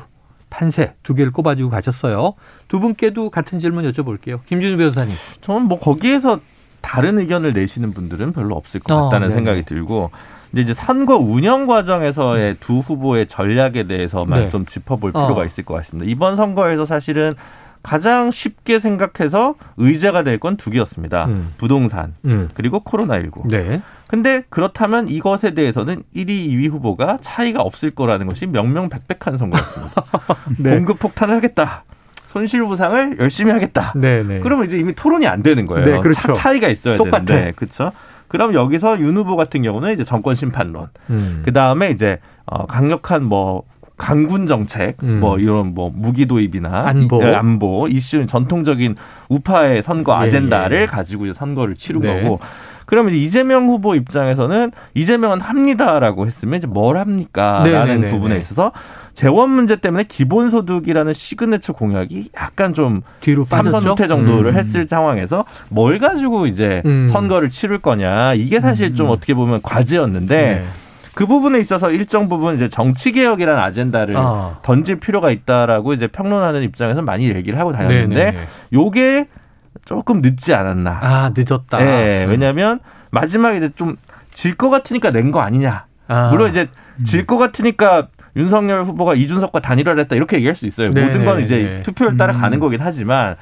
[0.49, 2.35] 판세 두 개를 꼽아주고 가셨어요.
[2.69, 4.39] 두 분께도 같은 질문 여쭤볼게요.
[4.45, 5.13] 김준우 변호사님.
[5.41, 6.39] 저는 뭐 거기에서
[6.79, 10.11] 다른 의견을 내시는 분들은 별로 없을 것 같다는 어, 생각이 들고
[10.49, 14.49] 근데 이제 선거 운영 과정에서의 두 후보의 전략에 대해서만 네.
[14.49, 15.45] 좀 짚어볼 필요가 어.
[15.45, 16.09] 있을 것 같습니다.
[16.09, 17.35] 이번 선거에서 사실은
[17.87, 21.25] 가장 쉽게 생각해서 의제가 될 건 두 개였습니다.
[21.25, 21.53] 음.
[21.57, 22.49] 부동산 음.
[22.53, 23.47] 그리고 코로나19.
[23.49, 23.81] 네.
[24.07, 30.03] 근데 그렇다면 이것에 대해서는 1위, 2위 후보가 차이가 없을 거라는 것이 명명백백한 선거였습니다.
[30.59, 30.71] 네.
[30.75, 31.83] 공급 폭탄을 하겠다.
[32.27, 33.93] 손실 보상을 열심히 하겠다.
[33.95, 34.39] 네, 네.
[34.41, 35.85] 그러면 이제 이미 토론이 안 되는 거예요.
[35.85, 36.21] 네, 그렇죠.
[36.21, 37.23] 차, 차이가 있어야 똑같아.
[37.25, 37.91] 되는데, 그렇죠.
[38.27, 41.41] 그럼 여기서 윤 후보 같은 경우는 이제 정권 심판론, 음.
[41.45, 43.63] 그 다음에 이제 어, 강력한 뭐
[43.97, 45.19] 강군 정책, 음.
[45.19, 47.21] 뭐 이런 뭐 무기 도입이나 안보.
[47.21, 48.95] 이, 예, 안보 이슈 전통적인
[49.29, 50.85] 우파의 선거 예, 아젠다를 예.
[50.85, 52.21] 가지고 이제 선거를 치른 네.
[52.21, 52.39] 거고.
[52.85, 58.35] 그러면 이제 이재명 후보 입장에서는 이재명은 합니다라고 했으면 이제 뭘 합니까라는 네, 네, 네, 부분에
[58.35, 58.39] 네.
[58.39, 58.71] 있어서
[59.13, 63.71] 재원 문제 때문에 기본소득이라는 시그네처 공약이 약간 좀 뒤로 빠졌죠.
[63.71, 64.57] 삼선 후퇴 정도를 음.
[64.57, 67.09] 했을 상황에서 뭘 가지고 이제 음.
[67.11, 69.11] 선거를 치를 거냐 이게 사실 좀 음.
[69.11, 70.63] 어떻게 보면 과제였는데 네.
[71.17, 74.59] 그 부분에 있어서 일정 부분 이제 정치 개혁이라는 아젠다를 아.
[74.61, 78.47] 던질 필요가 있다라고 이제 평론하는 입장에서 많이 얘기를 하고 다녔는데 네, 네, 네.
[78.71, 79.27] 요게
[79.83, 80.99] 조금 늦지 않았나.
[81.01, 81.79] 아, 늦었다.
[81.79, 82.29] 네, 음.
[82.29, 83.95] 왜냐하면 마지막에 이제 좀
[84.31, 85.85] 질 것 같으니까 낸 거 아니냐.
[86.07, 86.29] 아.
[86.29, 86.67] 물론 이제
[87.03, 90.91] 질것 같으니까 윤석열 후보가 이준석과 단일화를 했다 이렇게 얘기할 수 있어요.
[90.93, 91.81] 네, 모든 건 네, 이제 네.
[91.81, 92.41] 투표율 따라 음.
[92.41, 93.35] 가는 거긴 하지만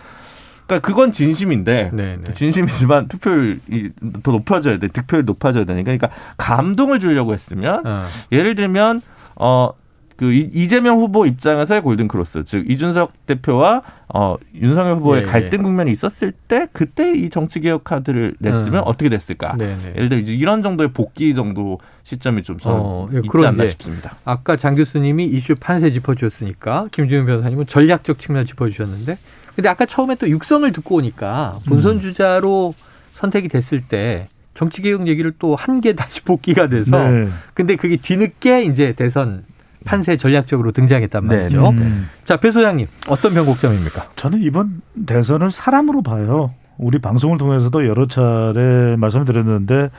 [0.66, 2.34] 그러니까 그건 진심인데 네, 네.
[2.34, 3.92] 진심이지만 투표율이
[4.24, 4.88] 더 높아져야 돼.
[4.88, 8.06] 득표율 높아져야 되니까 그러니까 감동을 주려고 했으면 어.
[8.32, 9.02] 예를 들면
[9.36, 9.70] 어.
[10.18, 13.82] 그 이- 이재명 후보 입장에서의 골든 크로스, 즉 이준석 대표와
[14.14, 15.30] 어 윤석열 후보의 예, 예.
[15.30, 18.82] 갈등 국면이 있었을 때 그때 이 정치 개혁 카드를 냈으면 음.
[18.86, 19.56] 어떻게 됐을까?
[19.58, 19.92] 네, 네.
[19.98, 24.16] 예를 들어 이런 정도의 복귀 정도 시점이 좀 저는 어, 예, 있지 그런 않나 싶습니다.
[24.24, 29.18] 아까 장 교수님이 이슈 판세 짚어주셨으니까 김준현 변호사님은 전략적 측면을 짚어주셨는데
[29.56, 32.74] 근데 아까 처음에 또 육성을 듣고 오니까 본선 주자로
[33.14, 37.30] 선택이 됐을 때 정치 개혁 얘기를 또 한 개 다시 복귀가 돼서 네.
[37.54, 39.44] 근데 그게 뒤늦게 이제 대선
[39.86, 41.70] 판세 전략적으로 등장했단 네, 말이죠.
[41.70, 42.10] 음.
[42.24, 44.12] 자, 배 소장님 어떤 변곡점입니까?
[44.16, 46.54] 저는 이번 대선을 사람으로 봐요.
[46.78, 49.90] 우리 방송을 통해서도 여러 차례 말씀을 드렸는데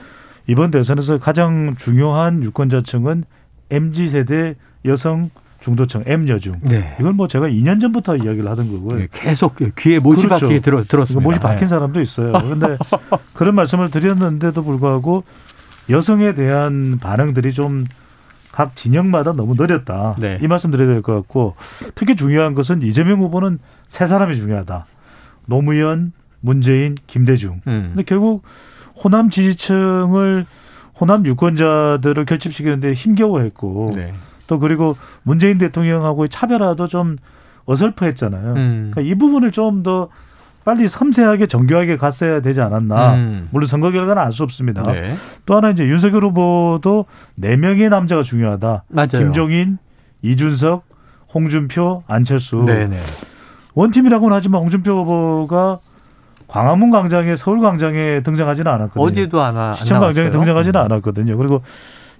[0.47, 3.23] 이번 대선에서 가장 중요한 유권자층은
[3.71, 4.55] MZ 세대
[4.85, 5.29] 여성
[5.59, 6.53] 중도층 M 여중.
[6.61, 6.95] 네.
[6.99, 9.01] 이건 뭐 제가 2년 전부터 이야기를 하던 거고요.
[9.01, 10.45] 예, 계속 귀에 못이 그렇죠.
[10.45, 11.23] 박히게 들어, 들었습니다.
[11.23, 11.65] 못이 박힌 네.
[11.67, 12.31] 사람도 있어요.
[12.33, 12.77] 그런데
[13.33, 15.23] 그런 말씀을 드렸는데도 불구하고
[15.89, 17.85] 여성에 대한 반응들이 좀
[18.57, 20.15] 각 진영마다 너무 느렸다.
[20.17, 20.39] 네.
[20.41, 21.53] 이 말씀 드려야 될 것 같고
[21.93, 24.87] 특히 중요한 것은 이재명 후보는 세 사람이 중요하다.
[25.45, 27.61] 노무현, 문재인, 김대중.
[27.67, 27.91] 음.
[27.93, 28.41] 근데 결국
[28.95, 30.47] 호남 지지층을
[30.99, 34.15] 호남 유권자들을 결집시키는데 힘겨워했고 네.
[34.47, 37.17] 또 그리고 문재인 대통령하고의 차별화도 좀
[37.65, 38.53] 어설퍼했잖아요.
[38.53, 38.91] 음.
[38.91, 40.09] 그러니까 이 부분을 좀 더
[40.67, 43.15] 빨리 섬세하게 정교하게 갔어야 되지 않았나.
[43.15, 43.47] 음.
[43.51, 44.83] 물론 선거 결과는 알 수 없습니다.
[44.83, 45.15] 네.
[45.45, 48.83] 또 하나 이제 윤석열 후보도 네 명의 남자가 중요하다.
[48.89, 49.07] 맞아요.
[49.13, 49.77] 김종인,
[50.23, 50.83] 이준석,
[51.33, 52.65] 홍준표, 안철수.
[52.65, 52.97] 네네.
[53.75, 55.77] 원팀이라고는 하지만 홍준표 후보가
[56.49, 59.05] 광화문 광장에 서울 광장에 등장하지는 않았거든요.
[59.05, 60.31] 어디에도 안, 와, 안 시청 광장에.
[60.31, 60.85] 등장하지는 음.
[60.85, 61.37] 않았거든요.
[61.37, 61.61] 그리고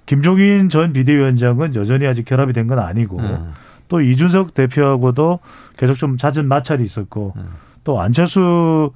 [0.08, 3.52] 김종인 전 비대위원장은 여전히 아직 결합이 된 건 아니고 음.
[3.88, 5.38] 또 이준석 대표하고도
[5.76, 7.50] 계속 좀 잦은 마찰이 있었고 음.
[7.84, 8.90] 또 안철수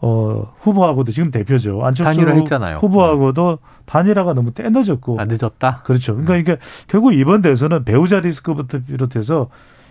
[0.00, 1.84] 어, 후보하고도 지금 대표죠.
[1.84, 2.78] 안철수 단일화 했잖아요.
[2.78, 5.82] 후보하고도 단일화가 너무 떼너졌고 아, 늦었다?
[5.84, 6.14] 그렇죠.
[6.16, 9.48] 그러니까 이게 결국 이번 대선은 배우자 리스크부터 비롯해서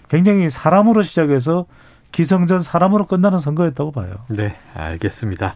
[0.09, 1.65] 굉장히 사람으로 시작해서
[2.11, 4.13] 기성전 사람으로 끝나는 선거였다고 봐요.
[4.27, 5.55] 네, 알겠습니다.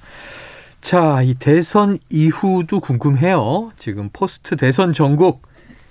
[0.88, 3.74] 자, 이 대선 이후도 궁금해요.
[3.78, 5.42] 지금 포스트 대선 전국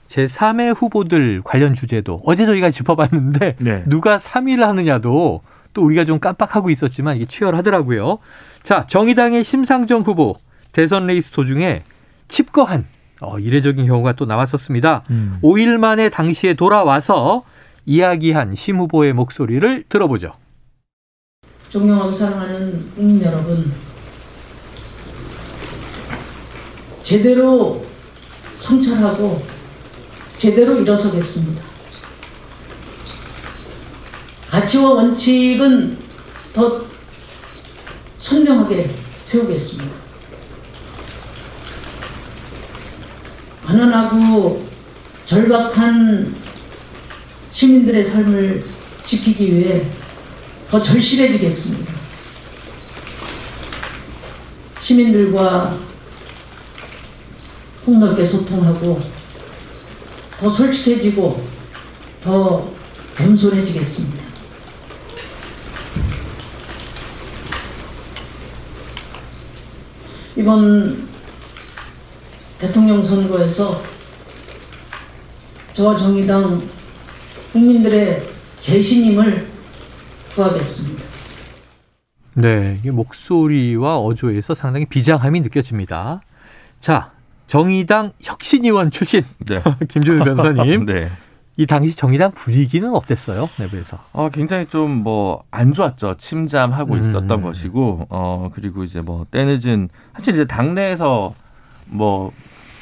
[0.08, 3.82] 제3의 후보들 관련 주제도 어제 저희가 짚어봤는데 네.
[3.84, 5.42] 누가 3위를 하느냐도
[5.74, 8.16] 또 우리가 좀 깜빡하고 있었지만 이게 치열하더라고요.
[8.62, 10.38] 자, 정의당의 심상정 후보
[10.72, 11.82] 대선 레이스 도중에
[12.28, 12.86] 칩거한
[13.20, 15.04] 어, 이례적인 경우가 또 나왔었습니다.
[15.10, 15.36] 음.
[15.42, 17.42] 5일 만에 당시에 돌아와서
[17.84, 20.32] 이야기한 심 후보의 목소리를 들어보죠.
[21.68, 23.70] 존경하고 사랑하는 국민 여러분,
[27.06, 27.86] 제대로
[28.58, 29.40] 성찰하고
[30.38, 31.62] 제대로 일어서겠습니다.
[34.48, 35.98] 가치와 원칙은
[36.52, 36.84] 더
[38.18, 38.90] 선명하게
[39.22, 39.94] 세우겠습니다.
[43.66, 44.68] 가난하고
[45.26, 46.34] 절박한
[47.52, 48.64] 시민들의 삶을
[49.04, 49.86] 지키기 위해
[50.68, 51.94] 더 절실해지겠습니다.
[54.80, 55.85] 시민들과
[57.86, 59.00] 폭넓게 소통하고
[60.40, 61.40] 더 솔직해지고
[62.20, 62.68] 더
[63.16, 64.26] 겸손해지겠습니다.
[70.36, 71.08] 이번
[72.58, 73.80] 대통령 선거에서
[75.72, 76.60] 저와 정의당
[77.52, 78.22] 국민들의
[78.58, 79.46] 재신임을
[80.34, 81.04] 구하겠습니다.
[82.34, 86.20] 네, 이 목소리와 어조에서 상당히 비장함이 느껴집니다.
[86.80, 87.15] 자,
[87.46, 89.62] 정의당 혁신위원 출신 네.
[89.88, 90.84] 김준일 변호사님.
[90.86, 91.10] 네.
[91.58, 93.48] 이 당시 정의당 분위기는 어땠어요?
[93.58, 93.98] 내부에서.
[94.12, 96.16] 어, 굉장히 좀 뭐 안 좋았죠.
[96.18, 97.00] 침잠하고 음.
[97.00, 101.32] 있었던 것이고, 어, 그리고 이제 뭐 때늦은, 사실 이제 당내에서
[101.86, 102.30] 뭐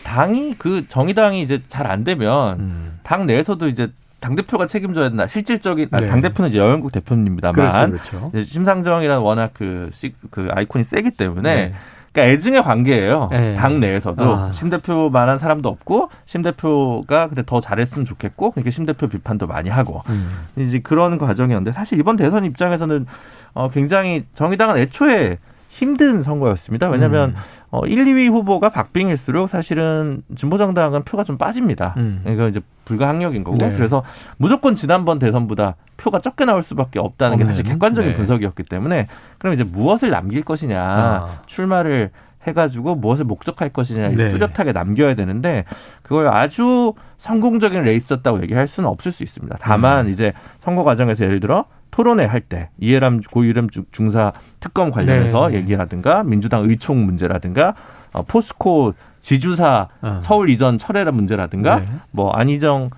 [0.03, 2.99] 당이 그 정의당이 이제 잘 안 되면 음.
[3.05, 5.27] 당 내에서도 이제 당 대표가 책임져야 된다.
[5.29, 6.07] 실질적인, 아, 네.
[6.07, 7.55] 당 대표는 이제 여영국 대표님입니다만.
[7.91, 8.43] 그렇죠, 그렇죠.
[8.45, 11.55] 심상정이라는 워낙 그, 시- 그 아이콘이 세기 때문에.
[11.55, 11.75] 네.
[12.15, 13.29] 그러니까 애증의 관계예요.
[13.33, 13.55] 네.
[13.55, 14.53] 당 내에서도 아.
[14.53, 19.69] 심 대표만한 사람도 없고 심 대표가 근데 더 잘했으면 좋겠고 그러니까 심 대표 비판도 많이
[19.69, 20.47] 하고 음.
[20.57, 23.07] 이제 그런 과정이었는데 사실 이번 대선 입장에서는
[23.55, 25.39] 어 굉장히 정의당은 애초에
[25.75, 26.89] 힘든 선거였습니다.
[26.89, 27.35] 왜냐하면 음.
[27.71, 31.95] 어 1, 2위 후보가 박빙일수록 사실은 진보정당은 표가 좀 빠집니다.
[31.97, 32.21] 음.
[32.23, 33.75] 그러니까 이제 불가항력인 거고 네.
[33.75, 34.05] 그래서
[34.37, 37.65] 무조건 지난번 대선보다 표가 적게 나올 수밖에 없다는 게 사실?
[37.65, 38.17] 객관적인 네.
[38.17, 39.09] 분석이었기 때문에
[39.39, 41.41] 그럼 이제 무엇을 남길 것이냐 아.
[41.47, 42.11] 출마를
[42.47, 44.29] 해가지고 무엇을 목적할 것이냐 네.
[44.29, 45.65] 뚜렷하게 남겨야 되는데
[46.03, 49.57] 그걸 아주 성공적인 레이스였다고 얘기할 수는 없을 수 있습니다.
[49.57, 49.59] 음.
[49.61, 51.65] 다만 이제 선거 과정에서 예를 들어
[51.95, 55.59] 토론회 할 때 이해람 고이름 중- 중사 특검 관련해서 네.
[55.59, 57.75] 얘기라든가 민주당 의총 문제라든가
[58.13, 60.19] 어, 포스코 지주사 어.
[60.21, 61.87] 서울 이전 철회라 문제라든가 네.
[62.11, 62.91] 뭐 안희정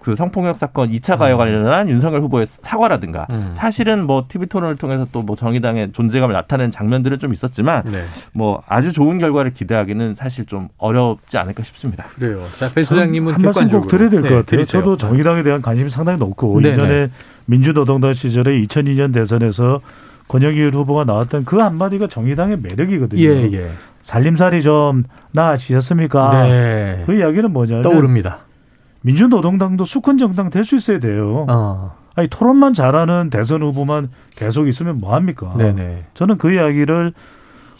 [0.00, 3.50] 그 성폭력 사건 2차 가요 관련한 윤석열 후보의 사과라든가 음.
[3.52, 8.04] 사실은 뭐 TV 토론을 통해서 또 뭐 정의당의 존재감을 나타내는 장면들은 좀 있었지만 네.
[8.32, 12.04] 뭐 아주 좋은 결과를 기대하기는 사실 좀 어렵지 않을까 싶습니다.
[12.14, 12.42] 그래요.
[12.58, 13.86] 자, 배 소장님은 한 말씀 꼭.
[13.88, 14.42] 드려야 될것 네, 같아요.
[14.44, 14.82] 드리세요.
[14.82, 16.74] 저도 정의당에 대한 관심이 상당히 높고 네네.
[16.74, 17.10] 이전에
[17.44, 19.80] 민주노동당 시절에 2002년 대선에서
[20.28, 23.20] 권영일 후보가 나왔던 그 한마디가 정의당의 매력이거든요.
[23.22, 23.70] 예, 예.
[24.00, 26.30] 살림살이 좀 나아지셨습니까?
[26.44, 27.02] 네.
[27.06, 28.38] 그 이야기는 뭐냐면 떠오릅니다.
[29.02, 31.46] 민주노동당도 수권 정당 될 수 있어야 돼요.
[31.48, 31.94] 어.
[32.14, 35.54] 아니 토론만 잘하는 대선 후보만 계속 있으면 뭐 합니까?
[35.56, 36.06] 네네.
[36.14, 37.12] 저는 그 이야기를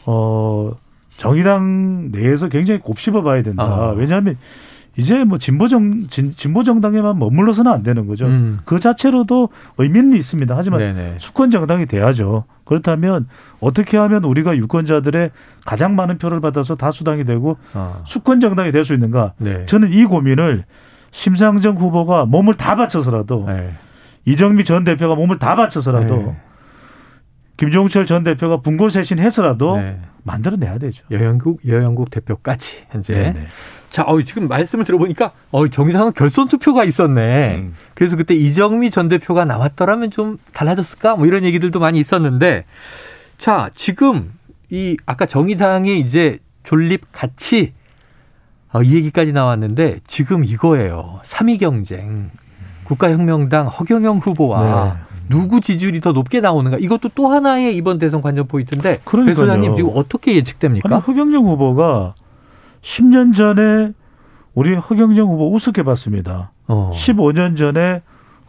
[0.06, 0.70] 어
[1.10, 3.62] 정의당 내에서 굉장히 곱씹어 봐야 된다.
[3.64, 3.90] 아.
[3.96, 4.38] 왜냐하면
[4.96, 8.26] 이제 뭐 진보정 진, 진보 정당에만 머물러서는 안 되는 거죠.
[8.26, 8.60] 음.
[8.64, 10.56] 그 자체로도 의미는 있습니다.
[10.56, 11.16] 하지만 네네.
[11.18, 12.44] 수권 정당이 돼야죠.
[12.64, 13.26] 그렇다면
[13.60, 15.30] 어떻게 하면 우리가 유권자들의
[15.64, 18.02] 가장 많은 표를 받아서 다수당이 되고 어.
[18.06, 19.32] 수권 정당이 될 수 있는가?
[19.38, 19.66] 네.
[19.66, 20.64] 저는 이 고민을
[21.10, 23.74] 심상정 후보가 몸을 다 바쳐서라도 네.
[24.24, 26.36] 이정미 전 대표가 몸을 다 바쳐서라도 네.
[27.56, 30.00] 김종철 전 대표가 분고쇄신 해서라도 네.
[30.22, 31.04] 만들어내야 되죠.
[31.10, 33.12] 여영국 여영국 대표까지 현재.
[33.12, 33.46] 네네.
[33.90, 37.56] 자, 어, 지금 말씀을 들어보니까 어, 정의당은 결선 투표가 있었네.
[37.56, 37.74] 음.
[37.94, 41.16] 그래서 그때 이정미 전 대표가 나왔더라면 좀 달라졌을까?
[41.16, 42.64] 뭐 이런 얘기들도 많이 있었는데,
[43.36, 44.32] 자, 지금
[44.70, 47.72] 이 아까 정의당이 이제 존립 같이
[48.72, 51.20] 어, 이 얘기까지 나왔는데 지금 이거예요.
[51.24, 52.30] 3위 경쟁.
[52.84, 54.92] 국가혁명당 허경영 후보와 네.
[55.28, 56.76] 누구 지지율이 더 높게 나오는가?
[56.78, 59.34] 이것도 또 하나의 이번 대선 관전 포인트인데, 배 그러니까요.
[59.34, 60.88] 소장님 지금 어떻게 예측됩니까?
[60.92, 62.14] 아니 허경영 후보가
[62.82, 63.92] 10년 전에
[64.54, 66.50] 우리 허경영 후보 우습게 봤습니다.
[66.66, 66.90] 어.
[66.94, 68.02] 15년 전에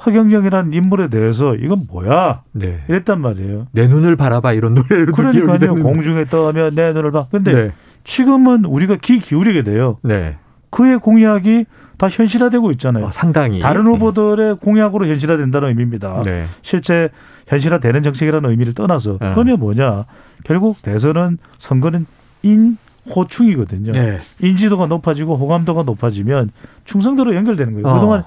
[0.04, 2.42] 허경영이라는 인물에 대해서 이건 뭐야?
[2.54, 2.84] 네.
[2.90, 3.68] 이랬단 말이에요.
[3.72, 5.76] 내 눈을 바라봐 이런 노래를 그러니까요.
[5.76, 7.28] 공중에 떠면 내 눈을 봐.
[7.30, 7.72] 근데 네.
[8.04, 9.98] 지금은 우리가 귀 기울이게 돼요.
[10.02, 10.38] 네.
[10.70, 11.66] 그의 공약이
[11.98, 13.06] 다 현실화되고 있잖아요.
[13.06, 16.24] 어, 상당히 다른 후보들의 공약으로 현실화된다는 의미입니다.
[16.24, 16.46] 네.
[16.62, 17.10] 실제
[17.48, 19.32] 현실화되는 정책이라는 의미를 떠나서 네.
[19.34, 20.06] 그러면 뭐냐?
[20.44, 22.08] 결국 대선은 선거는
[22.44, 22.78] 인
[23.16, 23.92] 호충이거든요.
[23.92, 24.20] 네.
[24.42, 26.52] 인지도가 높아지고 호감도가 높아지면
[26.86, 27.88] 충성도로 연결되는 거예요.
[27.88, 27.94] 어.
[27.94, 28.24] 그동안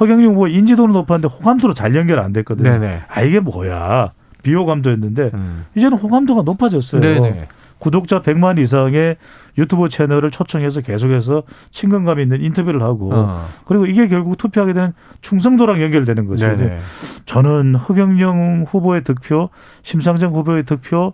[0.00, 2.70] 허경영 후보 인지도는 높았는데 호감도로 잘 연결 안 됐거든요.
[2.70, 3.02] 네네.
[3.08, 4.10] 아 이게 뭐야?
[4.42, 5.64] 비호감도였는데 음.
[5.74, 7.00] 이제는 호감도가 높아졌어요.
[7.00, 7.48] 네네.
[7.84, 9.18] 구독자 100만 이상의
[9.58, 13.46] 유튜브 채널을 초청해서 계속해서 친근감 있는 인터뷰를 하고 어.
[13.66, 16.46] 그리고 이게 결국 투표하게 되는 충성도랑 연결되는 거죠.
[16.46, 16.78] 네네.
[17.26, 19.50] 저는 허경영 후보의 득표,
[19.82, 21.12] 심상정 후보의 득표,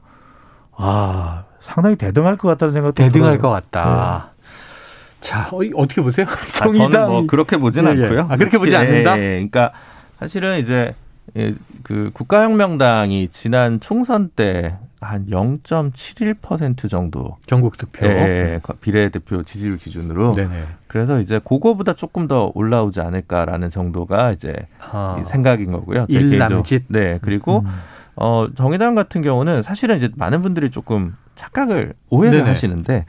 [0.76, 3.42] 아 상당히 대등할 것 같다는 생각도 대등할 들어요.
[3.42, 4.30] 것 같다.
[5.20, 6.24] 자, 어, 어떻게 보세요?
[6.28, 8.02] 아, 저는 뭐 그렇게 보진 예, 예.
[8.04, 8.28] 않고요.
[8.30, 9.18] 아, 그렇게 보지 예, 않는다?
[9.18, 9.30] 예, 예.
[9.32, 9.72] 그러니까
[10.20, 10.94] 사실은 이제
[11.36, 11.52] 예,
[11.82, 20.66] 그 국가혁명당이 지난 총선 때 한 0.71% 정도 전국 투표 예, 비례대표 지지율 기준으로 네네.
[20.88, 24.54] 그래서 이제 그거보다 조금 더 올라오지 않을까라는 정도가 이제
[24.92, 25.18] 아.
[25.20, 26.06] 이 생각인 거고요.
[26.10, 26.84] 제 일남짓.
[26.88, 27.70] 네 그리고 음.
[28.16, 32.48] 어 정의당 같은 경우는 사실은 이제 많은 분들이 조금 착각을 오해를 네네.
[32.48, 33.06] 하시는데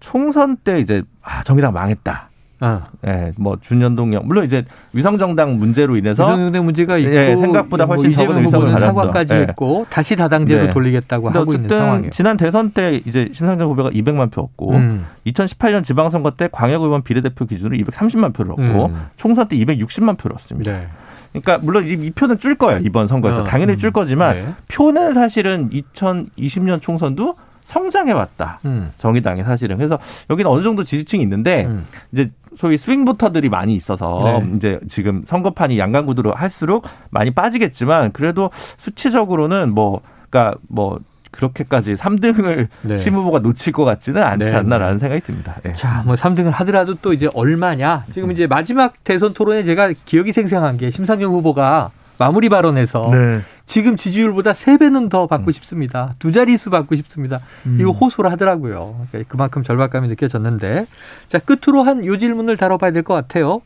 [0.00, 2.30] 총선 때 이제 아 정의당 망했다.
[2.60, 2.84] 아.
[3.06, 8.12] 예, 뭐 준연동형 물론 이제 위성정당 문제로 인해서 위성정당 문제가 있고 예, 생각보다 뭐 훨씬
[8.12, 8.86] 적은 이재명 의석을 받았죠.
[8.86, 9.38] 사과까지 예.
[9.40, 10.70] 했고 다시 다당제로 네.
[10.70, 12.10] 돌리겠다고 하고 있는 어쨌든 상황이에요.
[12.10, 15.06] 지난 대선 때 이제 심상정 후보가 200만 표 얻고 음.
[15.26, 19.06] 2018년 지방선거 때 광역의원 비례대표 기준으로 230만 표를 얻고 음.
[19.16, 20.72] 총선 때 260만 표를 얻습니다.
[20.72, 20.86] 네.
[21.32, 23.78] 그러니까 물론 이, 이 표는 줄 거예요 이번 선거에서 어, 당연히 음.
[23.78, 24.46] 줄 거지만 네.
[24.68, 28.90] 표는 사실은 2020년 총선도 성장해 왔다 음.
[28.96, 29.98] 정의당이 사실은 그래서
[30.30, 31.84] 여기는 어느 정도 지지층이 있는데 음.
[32.12, 34.52] 이제 소위 스윙 보터들이 많이 있어서 네.
[34.56, 40.00] 이제 지금 선거판이 양강구도로 할수록 많이 빠지겠지만 그래도 수치적으로는 뭐
[40.30, 40.98] 그러니까 뭐
[41.30, 42.98] 그렇게까지 3등을 네.
[42.98, 45.56] 심 후보가 놓칠 것 같지는 않지 네, 않나라는 생각이 듭니다.
[45.66, 45.74] 예.
[45.74, 48.04] 자, 뭐 3등을 하더라도 또 이제 얼마냐?
[48.10, 53.40] 지금 이제 마지막 대선 토론에 제가 기억이 생생한 게 심상정 후보가 마무리 발언에서 네.
[53.66, 56.14] 지금 지지율보다 세배는더 받고 싶습니다.
[56.20, 57.40] 두 자릿수 받고 싶습니다.
[57.66, 57.78] 음.
[57.80, 59.06] 이거 호소를 하더라고요.
[59.10, 60.86] 그러니까 그만큼 절박감이 느껴졌는데.
[61.28, 63.60] 자, 끝으로 한 요 질문을 다뤄봐야 될 것 같아요.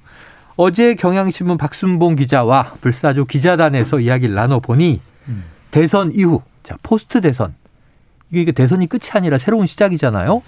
[0.57, 5.45] 어제 경향신문 박순봉 기자와 불사조 기자단에서 이야기를 나눠보니 음.
[5.71, 7.55] 대선 이후, 자, 포스트 대선.
[8.31, 10.43] 이게 이게 대선이 끝이 아니라 새로운 시작이잖아요.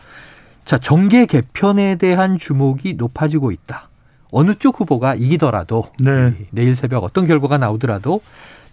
[0.64, 3.88] 자, 정계 개편에 대한 주목이 높아지고 있다.
[4.30, 6.34] 어느 쪽 후보가 이기더라도 네.
[6.52, 8.22] 내일 새벽 어떤 결과가 나오더라도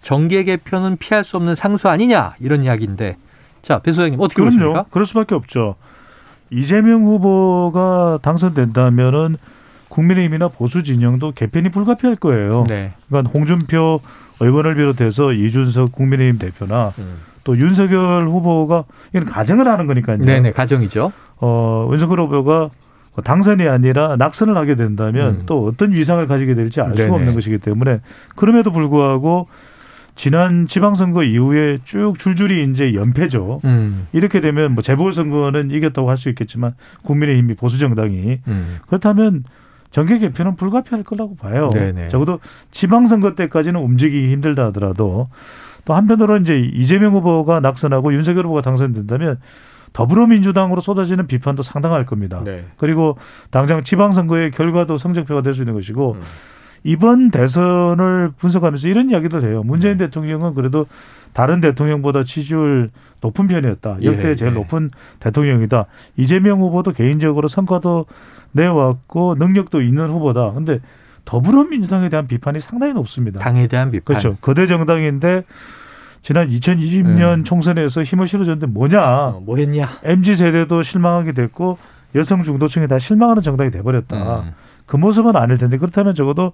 [0.02, 3.16] 정계 개편은 피할 수 없는 상수 아니냐 이런 이야기인데
[3.62, 4.50] 자, 배 소장님 어떻게 그럼요.
[4.50, 4.84] 보십니까?
[4.90, 5.74] 그럴 수밖에 없죠.
[6.50, 9.36] 이재명 후보가 당선된다면은
[9.88, 12.64] 국민의힘이나 보수 진영도 개편이 불가피할 거예요.
[12.68, 12.92] 네.
[13.08, 14.00] 그러니까 홍준표
[14.40, 16.92] 의원을 비롯해서 이준석 국민의힘 대표나
[17.44, 20.16] 또 윤석열 후보가 이건 가정을 하는 거니까요.
[20.18, 20.24] 음.
[20.24, 21.12] 네네 가정이죠.
[21.38, 22.70] 어, 윤석열 후보가
[23.24, 25.42] 당선이 아니라 낙선을 하게 된다면 음.
[25.46, 27.14] 또 어떤 위상을 가지게 될지 알 수가 네네.
[27.14, 28.00] 없는 것이기 때문에
[28.36, 29.48] 그럼에도 불구하고
[30.20, 33.62] 지난 지방선거 이후에 쭉 줄줄이 이제 연패죠.
[33.64, 34.06] 음.
[34.12, 38.76] 이렇게 되면 뭐 재보궐선거는 이겼다고 할 수 있겠지만 국민의힘이 보수정당이 음.
[38.86, 39.44] 그렇다면
[39.92, 41.70] 정계 개편은 불가피할 거라고 봐요.
[41.72, 42.08] 네네.
[42.08, 42.38] 적어도
[42.70, 45.30] 지방선거 때까지는 움직이기 힘들다 하더라도
[45.86, 49.38] 또 한편으로 이제 이재명 후보가 낙선하고 윤석열 후보가 당선된다면
[49.94, 52.42] 더불어민주당으로 쏟아지는 비판도 상당할 겁니다.
[52.44, 52.66] 네.
[52.76, 53.16] 그리고
[53.50, 56.16] 당장 지방선거의 결과도 성적표가 될 수 있는 것이고
[56.82, 59.62] 이번 대선을 분석하면서 이런 이야기들 해요.
[59.64, 60.86] 문재인 대통령은 그래도
[61.32, 63.98] 다른 대통령보다 지지율 높은 편이었다.
[64.02, 64.54] 역대 예, 제일 예.
[64.54, 65.86] 높은 대통령이다.
[66.16, 68.06] 이재명 후보도 개인적으로 성과도
[68.52, 70.52] 내왔고 능력도 있는 후보다.
[70.52, 70.80] 근데
[71.24, 73.40] 더불어민주당에 대한 비판이 상당히 높습니다.
[73.40, 74.04] 당에 대한 비판.
[74.04, 74.36] 그렇죠.
[74.40, 75.44] 거대 정당인데
[76.22, 77.44] 지난 2020년 음.
[77.44, 79.02] 총선에서 힘을 실어줬는데 뭐냐?
[79.02, 79.88] 어, 뭐 했냐?
[80.02, 81.78] MZ 세대도 실망하게 됐고
[82.14, 84.40] 여성 중도층이 다 실망하는 정당이 돼버렸다.
[84.40, 84.52] 음.
[84.86, 86.52] 그 모습은 아닐 텐데 그렇다면 적어도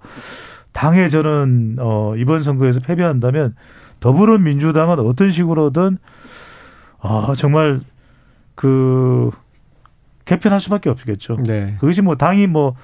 [0.72, 3.54] 당에 저는 어, 이번 선거에서 패배한다면
[4.00, 5.98] 더불어민주당은 어떤 식으로든
[7.00, 7.80] 아 정말
[8.54, 9.30] 그
[10.26, 11.38] 개편할 수밖에 없겠죠.
[11.44, 11.76] 네.
[11.80, 12.74] 그것이 뭐 당이 뭐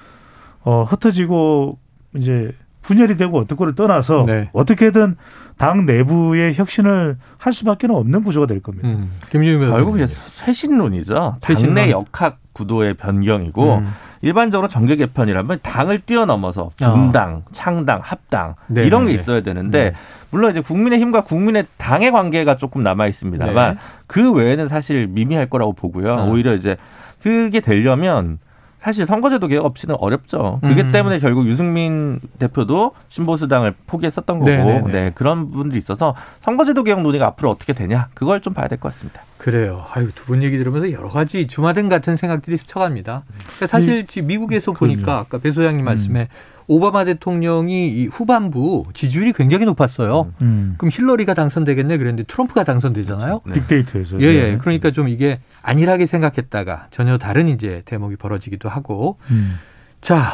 [0.63, 1.79] 어, 흩어지고
[2.17, 2.53] 이제
[2.83, 4.51] 분열이 되고 어떻고를 떠나서 네.
[4.53, 5.17] 어떻게든
[5.57, 8.89] 당 내부의 혁신을 할 수밖에 없는 구조가 될 겁니다.
[8.89, 9.13] 음.
[9.31, 10.07] 김준일 결국 이제.
[10.07, 11.37] 쇄신론이죠.
[11.43, 11.75] 쇄신론.
[11.75, 13.93] 당내 역학 구도의 변경이고 음.
[14.21, 18.55] 일반적으로 정계 개편이라면 당을 뛰어넘어서 분당, 창당, 합당 아.
[18.69, 18.87] 네네네.
[18.87, 19.93] 이런 게 있어야 되는데 음.
[20.31, 23.81] 물론 이제 국민의힘과 국민의 당의 관계가 조금 남아 있습니다만 네.
[24.07, 26.15] 그 외에는 사실 미미할 거라고 보고요.
[26.15, 26.31] 어.
[26.31, 26.77] 오히려 이제
[27.23, 28.39] 그게 되려면
[28.83, 30.59] 사실 선거제도 개혁 없이는 어렵죠.
[30.63, 30.91] 그게 음.
[30.91, 34.93] 때문에 결국 유승민 대표도 신보수당을 포기했었던 거고 네네네.
[34.93, 38.89] 네, 그런 부분들이 있어서 선거제도 개혁 논의가 앞으로 어떻게 되냐 그걸 좀 봐야 될 것
[38.93, 39.23] 같습니다.
[39.39, 39.85] 그래요.
[39.93, 43.23] 아유, 두 분 얘기 들으면서 여러 가지 주마등 같은 생각들이 스쳐갑니다.
[43.29, 46.29] 그러니까 사실 지금 미국에서 보니까 아까 배 소장님 말씀에
[46.73, 50.33] 오바마 대통령이 이 후반부 지지율이 굉장히 높았어요.
[50.41, 50.75] 음.
[50.79, 53.41] 그럼 힐러리가 당선되겠네 그랬는데 트럼프가 당선되잖아요.
[53.47, 53.53] 네.
[53.55, 54.21] 빅데이터에서.
[54.21, 54.51] 예, 예.
[54.53, 54.59] 네.
[54.59, 59.19] 그러니까 좀 이게 안일하게 생각했다가 전혀 다른 이제 대목이 벌어지기도 하고.
[59.31, 59.59] 음.
[60.01, 60.33] 자,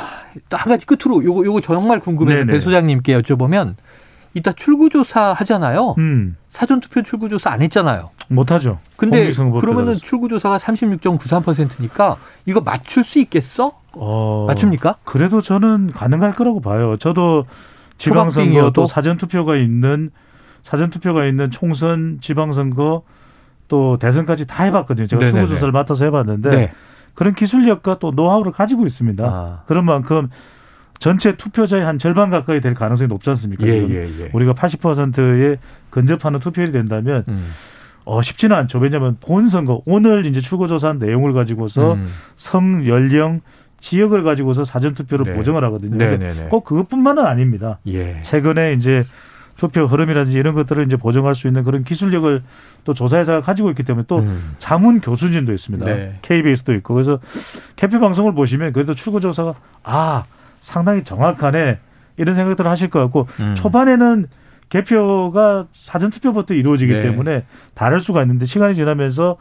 [0.49, 2.53] 또 한 가지 끝으로 요거 요거 정말 궁금해서 네네.
[2.53, 3.74] 배 소장님께 여쭤보면
[4.34, 5.95] 이따 출구조사 하잖아요.
[5.99, 6.36] 음.
[6.49, 8.11] 사전 투표 출구조사 안 했잖아요.
[8.29, 8.79] 못하죠.
[8.97, 9.97] 근데 그러면은.
[9.97, 12.16] 출구조사가 36.93%니까
[12.47, 13.72] 이거 맞출 수 있겠어?
[13.97, 14.97] 어, 맞춥니까?
[15.05, 16.97] 그래도 저는 가능할 거라고 봐요.
[16.99, 17.47] 저도
[17.97, 18.70] 지방선거?
[18.72, 20.11] 또 사전투표가 있는
[20.62, 23.03] 사전투표가 있는 총선, 지방선거
[23.68, 25.07] 또 대선까지 다 해봤거든요.
[25.07, 25.41] 제가 네네네.
[25.41, 26.72] 출구조사를 맡아서 해봤는데 네.
[27.14, 29.24] 그런 기술력과 또 노하우를 가지고 있습니다.
[29.26, 29.62] 아.
[29.66, 30.29] 그런 만큼
[30.99, 33.66] 전체 투표자의 한 절반 가까이 될 가능성이 높지 않습니까?
[33.66, 34.31] 예, 지금 예, 예.
[34.33, 35.59] 우리가 80%의
[35.91, 37.51] 근접하는 투표율이 된다면 음.
[38.09, 38.79] 어, 쉽지는 않죠.
[38.79, 42.09] 왜냐하면 본 선거 오늘 이제 출구조사한 내용을 가지고서 음.
[42.37, 43.43] 성 연령
[43.81, 45.35] 지역을 가지고서 사전 투표를 네.
[45.35, 45.99] 보정을 하거든요.
[45.99, 46.47] 네, 네, 네.
[46.49, 47.81] 꼭 그것뿐만은 아닙니다.
[47.87, 48.23] 예.
[48.23, 49.03] 최근에 이제
[49.57, 52.43] 투표 흐름이라든지 이런 것들을 이제 보정할 수 있는 그런 기술력을
[52.85, 54.55] 또 조사회사가 가지고 있기 때문에 또 음.
[54.57, 55.85] 자문 교수진도 있습니다.
[55.85, 56.19] 네.
[56.23, 57.19] KBS도 있고 그래서
[57.77, 59.53] 개표 방송을 보시면 그래도 출구조사가
[59.85, 60.25] 아
[60.63, 61.79] 상당히 정확하네
[62.17, 63.55] 이런 생각들을 하실 것 같고 음.
[63.55, 64.29] 초반에는
[64.69, 67.01] 개표가 사전 투표부터 이루어지기 네.
[67.01, 67.45] 때문에
[67.75, 69.37] 다를 수가 있는데 시간이 지나면서.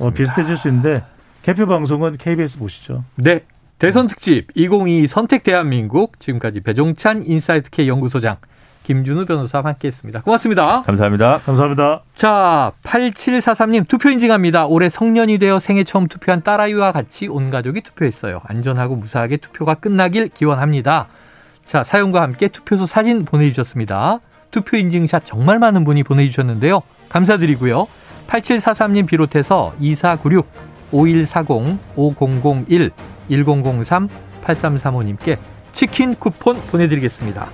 [0.00, 1.02] 어, 비슷해질 수 있는데
[1.42, 3.04] 개표 방송은 KBS 보시죠.
[3.16, 3.40] 네.
[3.78, 8.36] 대선 특집 2022 선택 대한민국 지금까지 배종찬 인사이트 K 연구소장
[8.82, 10.22] 김준우 변호사와 함께했습니다.
[10.22, 10.82] 고맙습니다.
[10.82, 11.38] 감사합니다.
[11.38, 12.02] 감사합니다.
[12.14, 14.66] 자, 8743님 투표 인증합니다.
[14.66, 18.40] 올해 성년이 되어 생애 처음 투표한 딸아이와 같이 온 가족이 투표했어요.
[18.44, 21.08] 안전하고 무사하게 투표가 끝나길 기원합니다.
[21.64, 24.20] 자, 사연과 함께 투표소 사진 보내주셨습니다.
[24.50, 26.82] 투표 인증샷 정말 많은 분이 보내주셨는데요.
[27.08, 27.86] 감사드리고요.
[28.26, 30.46] 8743님 비롯해서 2496,
[30.92, 32.90] 5140, 5001,
[33.28, 34.08] 1003,
[34.44, 35.38] 8335님께
[35.72, 37.46] 치킨 쿠폰 보내드리겠습니다.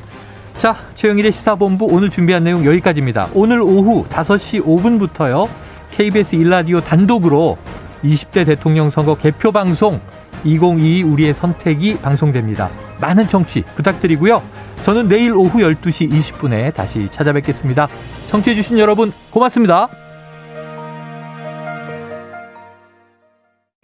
[0.57, 3.29] 자, 최영일의 시사본부 오늘 준비한 내용 여기까지입니다.
[3.35, 5.49] 오늘 오후 5시 5분부터요.
[5.93, 7.59] KBS 일라디오 단독으로
[8.05, 10.01] 20대 대통령 선거 개표 방송
[10.45, 12.71] 2022 우리의 선택이 방송됩니다.
[13.01, 14.43] 많은 청취 부탁드리고요.
[14.83, 17.89] 저는 내일 오후 12시 20분에 다시 찾아뵙겠습니다.
[18.27, 19.89] 청취해주신 여러분 고맙습니다.